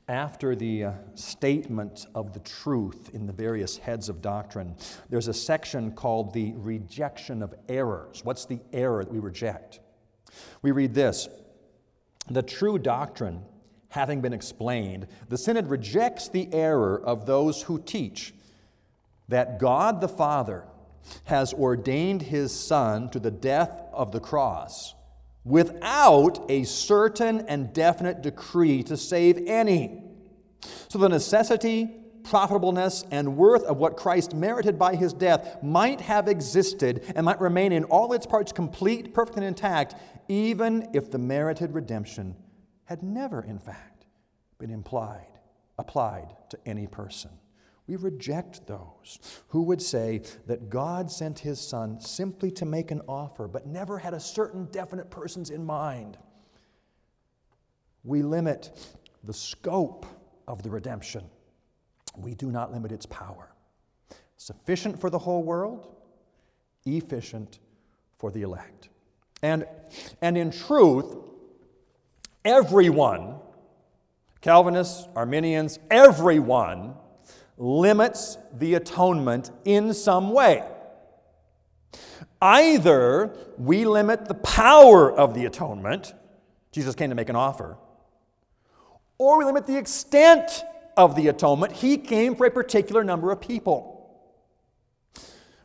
after 0.09 0.55
the 0.55 0.85
uh, 0.85 0.92
statement 1.14 2.07
of 2.14 2.33
the 2.35 2.40
truth 2.40 3.11
in 3.14 3.27
the 3.27 3.33
various 3.33 3.79
heads 3.79 4.09
of 4.09 4.21
doctrine, 4.21 4.77
there's 5.09 5.29
a 5.29 5.35
section 5.35 5.92
called 5.92 6.35
the 6.35 6.53
rejection 6.57 7.42
of 7.42 7.55
errors. 7.68 8.25
What's 8.25 8.45
the 8.45 8.61
error 8.73 9.05
that 9.05 9.12
we 9.12 9.18
reject? 9.18 9.81
We 10.61 10.71
read 10.73 10.95
this 10.95 11.29
The 12.31 12.42
true 12.42 12.79
doctrine 12.79 13.45
having 13.92 14.23
been 14.23 14.33
explained, 14.33 15.07
the 15.29 15.37
Synod 15.37 15.68
rejects 15.68 16.29
the 16.29 16.49
error 16.53 16.99
of 17.05 17.27
those 17.27 17.62
who 17.62 17.79
teach 17.79 18.35
that 19.29 19.59
God 19.59 20.01
the 20.01 20.09
Father 20.09 20.64
has 21.25 21.53
ordained 21.55 22.23
his 22.23 22.53
Son 22.53 23.09
to 23.11 23.19
the 23.19 23.31
death 23.31 23.83
of 23.93 24.12
the 24.12 24.21
cross 24.21 24.95
without 25.45 26.45
a 26.49 26.65
certain 26.65 27.41
and 27.49 27.73
definite 27.73 28.23
decree 28.23 28.83
to 28.85 28.97
save 28.97 29.47
any. 29.49 30.03
So 30.88 30.99
the 30.99 31.09
necessity, 31.09 31.91
profitableness, 32.23 33.05
and 33.11 33.37
worth 33.37 33.65
of 33.65 33.79
what 33.79 33.97
Christ 33.97 34.35
merited 34.35 34.79
by 34.79 34.95
his 34.95 35.12
death 35.12 35.62
might 35.62 36.01
have 36.01 36.29
existed 36.29 37.12
and 37.17 37.27
might 37.27 37.41
remain 37.41 37.73
in 37.73 37.85
all 37.85 38.12
its 38.12 38.27
parts 38.27 38.53
complete, 38.53 39.12
perfect, 39.12 39.37
and 39.37 39.47
intact, 39.47 39.97
even 40.29 40.88
if 40.93 41.11
the 41.11 41.19
merited 41.19 41.75
redemption 41.75 42.37
had 42.85 43.03
never, 43.03 43.43
in 43.43 43.59
fact, 43.59 44.07
been 44.59 44.71
implied, 44.71 45.27
applied 45.79 46.29
to 46.51 46.59
any 46.65 46.87
person. 46.87 47.31
We 47.87 47.97
reject 47.97 48.66
those 48.66 49.18
who 49.49 49.62
would 49.62 49.83
say 49.83 50.23
that 50.47 50.71
God 50.71 51.11
sent 51.11 51.40
his 51.40 51.61
son 51.61 52.01
simply 52.01 52.51
to 52.53 52.64
make 52.64 52.90
an 52.90 53.03
offer, 53.09 53.49
but 53.49 53.66
never 53.66 53.99
had 53.99 54.14
a 54.14 54.21
certain 54.21 54.66
definite 54.66 55.11
person's 55.11 55.51
in 55.51 55.64
mind. 55.64 56.16
We 58.05 58.23
limit 58.23 58.71
the 59.25 59.33
scope 59.33 60.07
of 60.47 60.62
the 60.62 60.71
redemption, 60.71 61.25
we 62.16 62.35
do 62.35 62.51
not 62.51 62.73
limit 62.73 62.92
its 62.92 63.07
power. 63.07 63.49
Sufficient 64.37 65.01
for 65.01 65.09
the 65.09 65.18
whole 65.18 65.42
world, 65.42 65.95
efficient 66.85 67.61
for 68.18 68.31
the 68.31 68.42
elect. 68.42 68.88
And, 69.42 69.66
and 70.21 70.37
in 70.37 70.51
truth, 70.51 71.16
everyone, 72.45 73.37
Calvinists, 74.40 75.09
Arminians, 75.14 75.79
everyone, 75.90 76.95
limits 77.57 78.38
the 78.59 78.75
atonement 78.75 79.51
in 79.65 79.95
some 79.95 80.33
way. 80.33 80.65
Either 82.41 83.37
we 83.57 83.85
limit 83.85 84.27
the 84.27 84.35
power 84.35 85.12
of 85.12 85.35
the 85.35 85.45
atonement, 85.45 86.12
Jesus 86.73 86.95
came 86.95 87.11
to 87.11 87.15
make 87.15 87.29
an 87.29 87.37
offer, 87.37 87.77
or 89.19 89.38
we 89.38 89.45
limit 89.45 89.67
the 89.67 89.79
extent 89.79 90.65
of 90.97 91.15
the 91.15 91.29
atonement, 91.29 91.73
he 91.73 91.97
came 91.97 92.35
for 92.35 92.47
a 92.47 92.51
particular 92.51 93.05
number 93.05 93.31
of 93.31 93.41
people. 93.41 93.91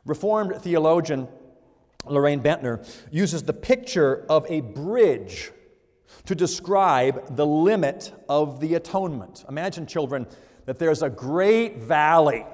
Reformed 0.06 0.62
theologian 0.62 1.28
Loraine 2.06 2.42
Boettner 2.42 2.88
uses 3.12 3.44
the 3.44 3.54
picture 3.54 4.26
of 4.30 4.46
a 4.50 4.62
bridge 4.62 5.52
to 6.26 6.36
describe 6.36 7.36
the 7.36 7.46
limit 7.46 8.14
of 8.30 8.60
the 8.60 8.76
atonement. 8.76 9.44
Imagine, 9.50 9.86
children, 9.86 10.28
that 10.68 10.80
there's 10.80 11.02
a 11.02 11.10
great 11.10 11.78
valley, 11.78 12.46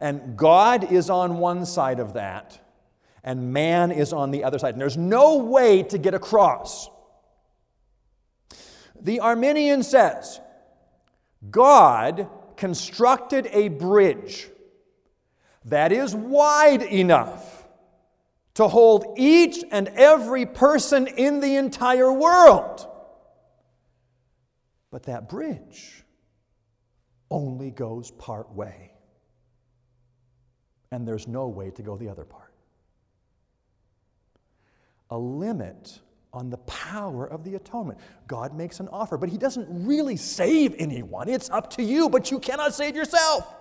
and 0.00 0.36
God 0.36 0.92
is 0.92 1.10
on 1.10 1.38
one 1.38 1.66
side 1.66 1.98
of 1.98 2.14
that, 2.14 2.58
and 3.24 3.52
man 3.52 3.90
is 3.90 4.12
on 4.12 4.30
the 4.30 4.44
other 4.44 4.60
side, 4.60 4.74
and 4.74 4.80
there's 4.80 4.96
no 4.96 5.38
way 5.38 5.82
to 5.82 5.98
get 5.98 6.14
across. 6.14 6.88
The 9.00 9.20
Arminian 9.20 9.82
says 9.82 10.40
God 11.50 12.28
constructed 12.56 13.48
a 13.50 13.68
bridge 13.68 14.48
that 15.64 15.90
is 15.90 16.14
wide 16.14 16.82
enough 16.82 17.66
to 18.54 18.68
hold 18.68 19.16
each 19.18 19.64
and 19.72 19.88
every 19.88 20.46
person 20.46 21.08
in 21.08 21.40
the 21.40 21.56
entire 21.56 22.12
world. 22.12 22.86
But 24.92 25.02
that 25.04 25.28
bridge 25.28 26.03
only 27.30 27.70
goes 27.70 28.10
part 28.12 28.50
way. 28.52 28.92
And 30.90 31.06
there's 31.06 31.26
no 31.26 31.48
way 31.48 31.70
to 31.72 31.82
go 31.82 31.96
the 31.96 32.08
other 32.08 32.24
part. 32.24 32.52
A 35.10 35.18
limit 35.18 36.00
on 36.32 36.50
the 36.50 36.58
power 36.58 37.26
of 37.26 37.44
the 37.44 37.54
atonement. 37.54 37.98
God 38.26 38.54
makes 38.54 38.80
an 38.80 38.88
offer, 38.88 39.16
but 39.16 39.28
He 39.28 39.38
doesn't 39.38 39.66
really 39.86 40.16
save 40.16 40.74
anyone. 40.78 41.28
It's 41.28 41.50
up 41.50 41.70
to 41.70 41.82
you, 41.82 42.08
but 42.08 42.30
you 42.30 42.38
cannot 42.38 42.74
save 42.74 42.96
yourself. 42.96 43.52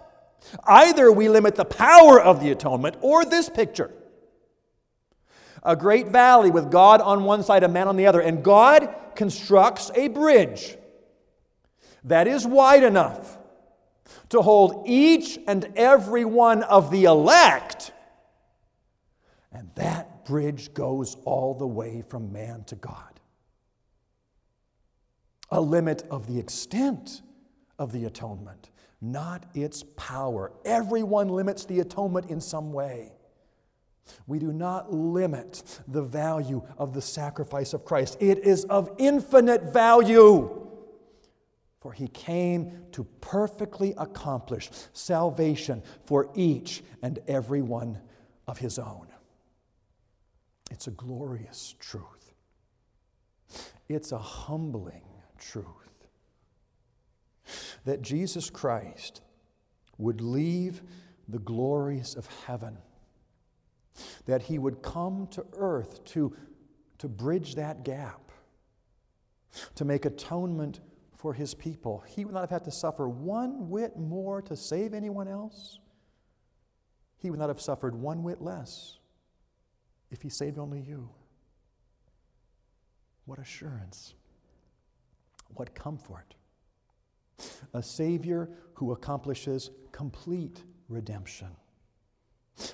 Either 0.66 1.12
we 1.12 1.30
limit 1.30 1.56
the 1.56 1.66
power 1.66 2.20
of 2.20 2.42
the 2.42 2.52
atonement 2.52 2.98
or 3.02 3.26
this 3.26 3.50
picture 3.50 3.92
a 5.64 5.76
great 5.76 6.08
valley 6.08 6.52
with 6.52 6.70
God 6.70 7.02
on 7.02 7.24
one 7.24 7.44
side 7.44 7.64
and 7.64 7.74
man 7.74 7.88
on 7.88 7.96
the 7.96 8.06
other, 8.06 8.20
and 8.20 8.44
God 8.44 8.94
constructs 9.16 9.92
a 9.96 10.10
bridge 10.10 10.78
that 12.04 12.28
is 12.28 12.46
wide 12.46 12.84
enough 12.84 13.38
to 14.30 14.42
hold 14.42 14.88
each 14.88 15.40
and 15.48 15.72
every 15.76 16.26
one 16.26 16.64
of 16.64 16.92
the 16.92 17.06
elect. 17.06 17.92
And 19.52 19.70
that 19.76 20.26
bridge 20.26 20.74
goes 20.74 21.18
all 21.26 21.54
the 21.54 21.68
way 21.68 22.04
from 22.08 22.32
man 22.32 22.64
to 22.66 22.76
God. 22.76 23.20
A 25.52 25.62
limit 25.62 26.04
of 26.10 26.28
the 26.28 26.40
extent 26.40 27.22
of 27.78 27.92
the 27.92 28.06
atonement, 28.06 28.72
not 29.02 29.46
its 29.54 29.84
power. 29.96 30.52
Everyone 30.66 31.28
limits 31.28 31.66
the 31.66 31.80
atonement 31.80 32.30
in 32.30 32.42
some 32.42 32.74
way. 32.74 33.12
We 34.28 34.40
do 34.40 34.52
not 34.52 34.92
limit 34.92 35.82
the 35.88 36.02
value 36.02 36.62
of 36.78 36.94
the 36.94 37.02
sacrifice 37.02 37.74
of 37.74 37.86
Christ. 37.86 38.18
It 38.20 38.40
is 38.40 38.66
of 38.66 38.90
infinite 38.98 39.72
value. 39.72 40.63
For 41.84 41.92
he 41.92 42.08
came 42.08 42.86
to 42.94 43.04
perfectly 43.20 43.94
accomplish 43.98 44.70
salvation 44.94 45.84
for 46.06 46.30
each 46.34 46.82
and 47.02 47.20
every 47.28 47.62
one 47.62 48.00
of 48.48 48.58
his 48.58 48.80
own. 48.80 49.08
It's 50.72 50.88
a 50.88 50.92
glorious 50.92 51.76
truth, 51.82 52.34
it's 53.90 54.14
a 54.14 54.18
humbling 54.18 55.04
truth 55.38 55.66
that 57.84 58.02
Jesus 58.02 58.50
Christ 58.50 59.22
would 59.98 60.22
leave 60.22 60.84
the 61.28 61.40
glories 61.40 62.16
of 62.16 62.28
heaven, 62.46 62.78
that 64.26 64.44
he 64.44 64.58
would 64.58 64.82
come 64.82 65.28
to 65.32 65.46
earth 65.58 66.02
to, 66.06 66.34
to 67.00 67.10
bridge 67.10 67.56
that 67.56 67.84
gap, 67.84 68.32
to 69.76 69.84
make 69.84 70.06
atonement 70.06 70.80
for 71.24 71.34
his 71.34 71.54
people, 71.54 72.04
he 72.06 72.26
would 72.26 72.34
not 72.34 72.42
have 72.42 72.50
had 72.50 72.66
to 72.66 72.72
suffer 72.72 73.08
one 73.08 73.70
whit 73.70 73.98
more 73.98 74.42
to 74.42 74.58
save 74.58 74.94
anyone 74.94 75.30
else. 75.30 75.80
He 77.18 77.30
would 77.30 77.40
not 77.40 77.48
have 77.48 77.62
suffered 77.62 77.96
one 77.96 78.24
whit 78.24 78.42
less 78.42 78.98
if 80.12 80.22
he 80.22 80.28
saved 80.28 80.60
only 80.60 80.82
you. 80.82 81.10
What 83.24 83.40
assurance! 83.40 84.16
What 85.54 85.74
comfort! 85.74 86.36
A 87.74 87.82
Savior 87.82 88.50
who 88.74 88.92
accomplishes 88.92 89.72
complete 89.94 90.62
redemption. 90.90 91.56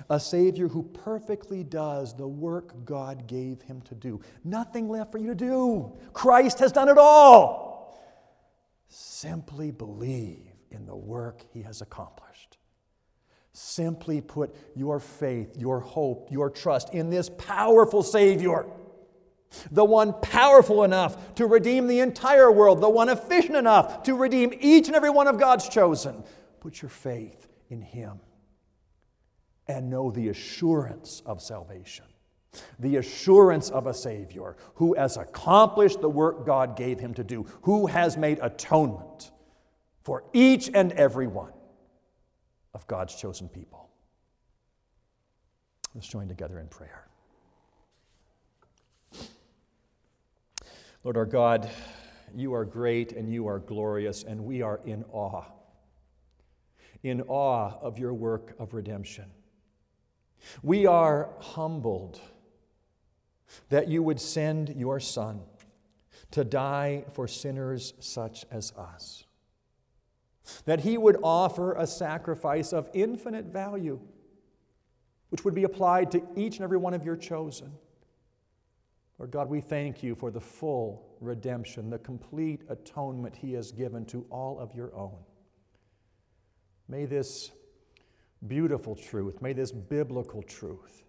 A 0.10 0.20
Savior 0.20 0.68
who 0.68 0.82
perfectly 0.82 1.64
does 1.64 2.16
the 2.16 2.28
work 2.28 2.84
God 2.84 3.28
gave 3.28 3.62
him 3.62 3.82
to 3.82 3.94
do. 3.94 4.20
Nothing 4.44 4.90
left 4.90 5.12
for 5.12 5.20
you 5.20 5.28
to 5.28 5.36
do. 5.36 6.00
Christ 6.14 6.58
has 6.58 6.72
done 6.72 6.90
it 6.90 6.98
all. 6.98 7.69
Simply 8.90 9.70
believe 9.72 10.52
in 10.72 10.86
the 10.86 10.96
work 10.96 11.44
he 11.54 11.62
has 11.62 11.82
accomplished. 11.82 12.58
Simply 13.54 14.20
put 14.20 14.56
your 14.76 15.00
faith, 15.00 15.58
your 15.58 15.80
hope, 15.80 16.32
your 16.32 16.50
trust 16.50 16.94
in 16.94 17.10
this 17.10 17.30
powerful 17.38 18.04
Savior, 18.04 18.66
the 19.72 19.86
one 19.86 20.14
powerful 20.22 20.84
enough 20.84 21.36
to 21.36 21.46
redeem 21.46 21.88
the 21.88 22.00
entire 22.00 22.52
world, 22.52 22.82
the 22.82 22.90
one 22.90 23.10
efficient 23.10 23.56
enough 23.56 24.04
to 24.04 24.16
redeem 24.16 24.54
each 24.60 24.88
and 24.88 24.96
every 24.96 25.10
one 25.10 25.28
of 25.28 25.40
God's 25.40 25.70
chosen. 25.70 26.24
Put 26.60 26.82
your 26.82 26.90
faith 26.90 27.48
in 27.70 27.82
him 27.82 28.20
and 29.68 29.90
know 29.90 30.12
the 30.12 30.30
assurance 30.30 31.22
of 31.26 31.42
salvation 31.42 32.06
the 32.80 32.98
assurance 32.98 33.70
of 33.70 33.88
a 33.88 33.94
Savior 33.94 34.56
who 34.76 34.96
has 34.96 35.18
accomplished 35.18 36.02
the 36.02 36.10
work 36.10 36.46
God 36.46 36.76
gave 36.76 37.00
him 37.00 37.14
to 37.16 37.24
do, 37.24 37.46
who 37.64 37.88
has 37.88 38.18
made 38.18 38.40
atonement 38.42 39.32
for 40.04 40.24
each 40.34 40.70
and 40.74 40.92
every 40.94 41.28
one 41.28 41.54
of 42.74 42.88
God's 42.88 43.16
chosen 43.16 43.50
people. 43.50 43.90
Let's 45.94 46.08
join 46.08 46.28
together 46.28 46.60
in 46.60 46.68
prayer. 46.68 47.06
Lord 51.04 51.18
our 51.18 51.26
God, 51.26 51.70
you 52.36 52.54
are 52.54 52.66
great 52.66 53.14
and 53.14 53.32
you 53.32 53.48
are 53.48 53.60
glorious, 53.60 54.24
and 54.24 54.44
we 54.44 54.62
are 54.62 54.82
in 54.86 55.04
awe. 55.12 55.46
In 57.04 57.22
awe 57.22 57.74
of 57.82 57.98
your 57.98 58.14
work 58.14 58.56
of 58.60 58.74
redemption. 58.74 59.26
We 60.62 60.86
are 60.86 61.30
humbled 61.40 62.20
that 63.70 63.88
you 63.88 64.04
would 64.04 64.20
send 64.20 64.70
your 64.76 65.00
Son 65.00 65.42
to 66.32 66.44
die 66.44 67.06
for 67.14 67.28
sinners 67.28 67.94
such 68.00 68.46
as 68.52 68.72
us. 68.74 69.26
That 70.66 70.82
he 70.82 70.98
would 70.98 71.18
offer 71.24 71.74
a 71.74 71.88
sacrifice 71.88 72.74
of 72.74 72.90
infinite 72.94 73.46
value, 73.46 74.00
which 75.30 75.44
would 75.46 75.56
be 75.56 75.64
applied 75.64 76.12
to 76.12 76.22
each 76.36 76.58
and 76.58 76.64
every 76.64 76.78
one 76.78 76.94
of 76.94 77.04
your 77.04 77.16
chosen. 77.16 77.72
Lord 79.18 79.32
God, 79.32 79.50
we 79.50 79.62
thank 79.62 80.02
you 80.02 80.16
for 80.16 80.32
the 80.32 80.40
full 80.40 81.18
redemption, 81.20 81.90
the 81.90 82.00
complete 82.00 82.62
atonement 82.70 83.36
he 83.36 83.54
has 83.54 83.72
given 83.72 84.06
to 84.06 84.26
all 84.30 84.60
of 84.60 84.74
your 84.74 84.96
own. 84.96 85.18
May 86.88 87.06
this 87.06 87.52
beautiful 88.48 88.96
truth, 88.96 89.42
may 89.42 89.54
this 89.54 89.72
biblical 89.72 90.42
truth 90.42 91.04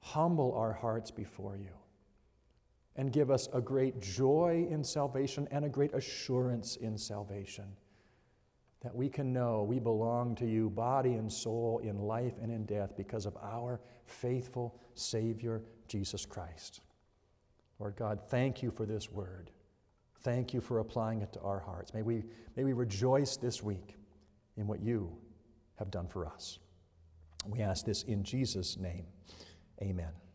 humble 0.00 0.54
our 0.54 0.72
hearts 0.72 1.10
before 1.10 1.56
you 1.56 1.70
and 2.96 3.12
give 3.12 3.30
us 3.30 3.48
a 3.52 3.60
great 3.60 4.00
joy 4.00 4.66
in 4.70 4.82
salvation 4.82 5.48
and 5.50 5.64
a 5.64 5.68
great 5.68 5.94
assurance 5.94 6.76
in 6.76 6.98
salvation. 6.98 7.64
That 8.82 8.94
we 8.94 9.08
can 9.08 9.32
know 9.32 9.62
we 9.62 9.78
belong 9.78 10.34
to 10.36 10.46
you, 10.46 10.70
body 10.70 11.14
and 11.14 11.30
soul, 11.30 11.80
in 11.84 11.98
life 11.98 12.34
and 12.42 12.50
in 12.50 12.64
death, 12.64 12.96
because 12.96 13.26
of 13.26 13.36
our 13.42 13.80
faithful 14.06 14.78
Savior, 14.94 15.62
Jesus 15.86 16.24
Christ. 16.24 16.80
Lord 17.78 17.96
God, 17.96 18.20
thank 18.28 18.62
you 18.62 18.70
for 18.70 18.86
this 18.86 19.10
word. 19.10 19.50
Thank 20.22 20.52
you 20.52 20.60
for 20.60 20.78
applying 20.78 21.22
it 21.22 21.32
to 21.34 21.40
our 21.40 21.60
hearts. 21.60 21.94
May 21.94 22.02
we, 22.02 22.24
may 22.56 22.64
we 22.64 22.72
rejoice 22.72 23.36
this 23.36 23.62
week 23.62 23.96
in 24.56 24.66
what 24.66 24.80
you 24.80 25.10
have 25.76 25.90
done 25.90 26.06
for 26.06 26.26
us. 26.26 26.58
We 27.46 27.60
ask 27.60 27.86
this 27.86 28.02
in 28.02 28.22
Jesus' 28.22 28.76
name. 28.76 29.06
Amen. 29.82 30.29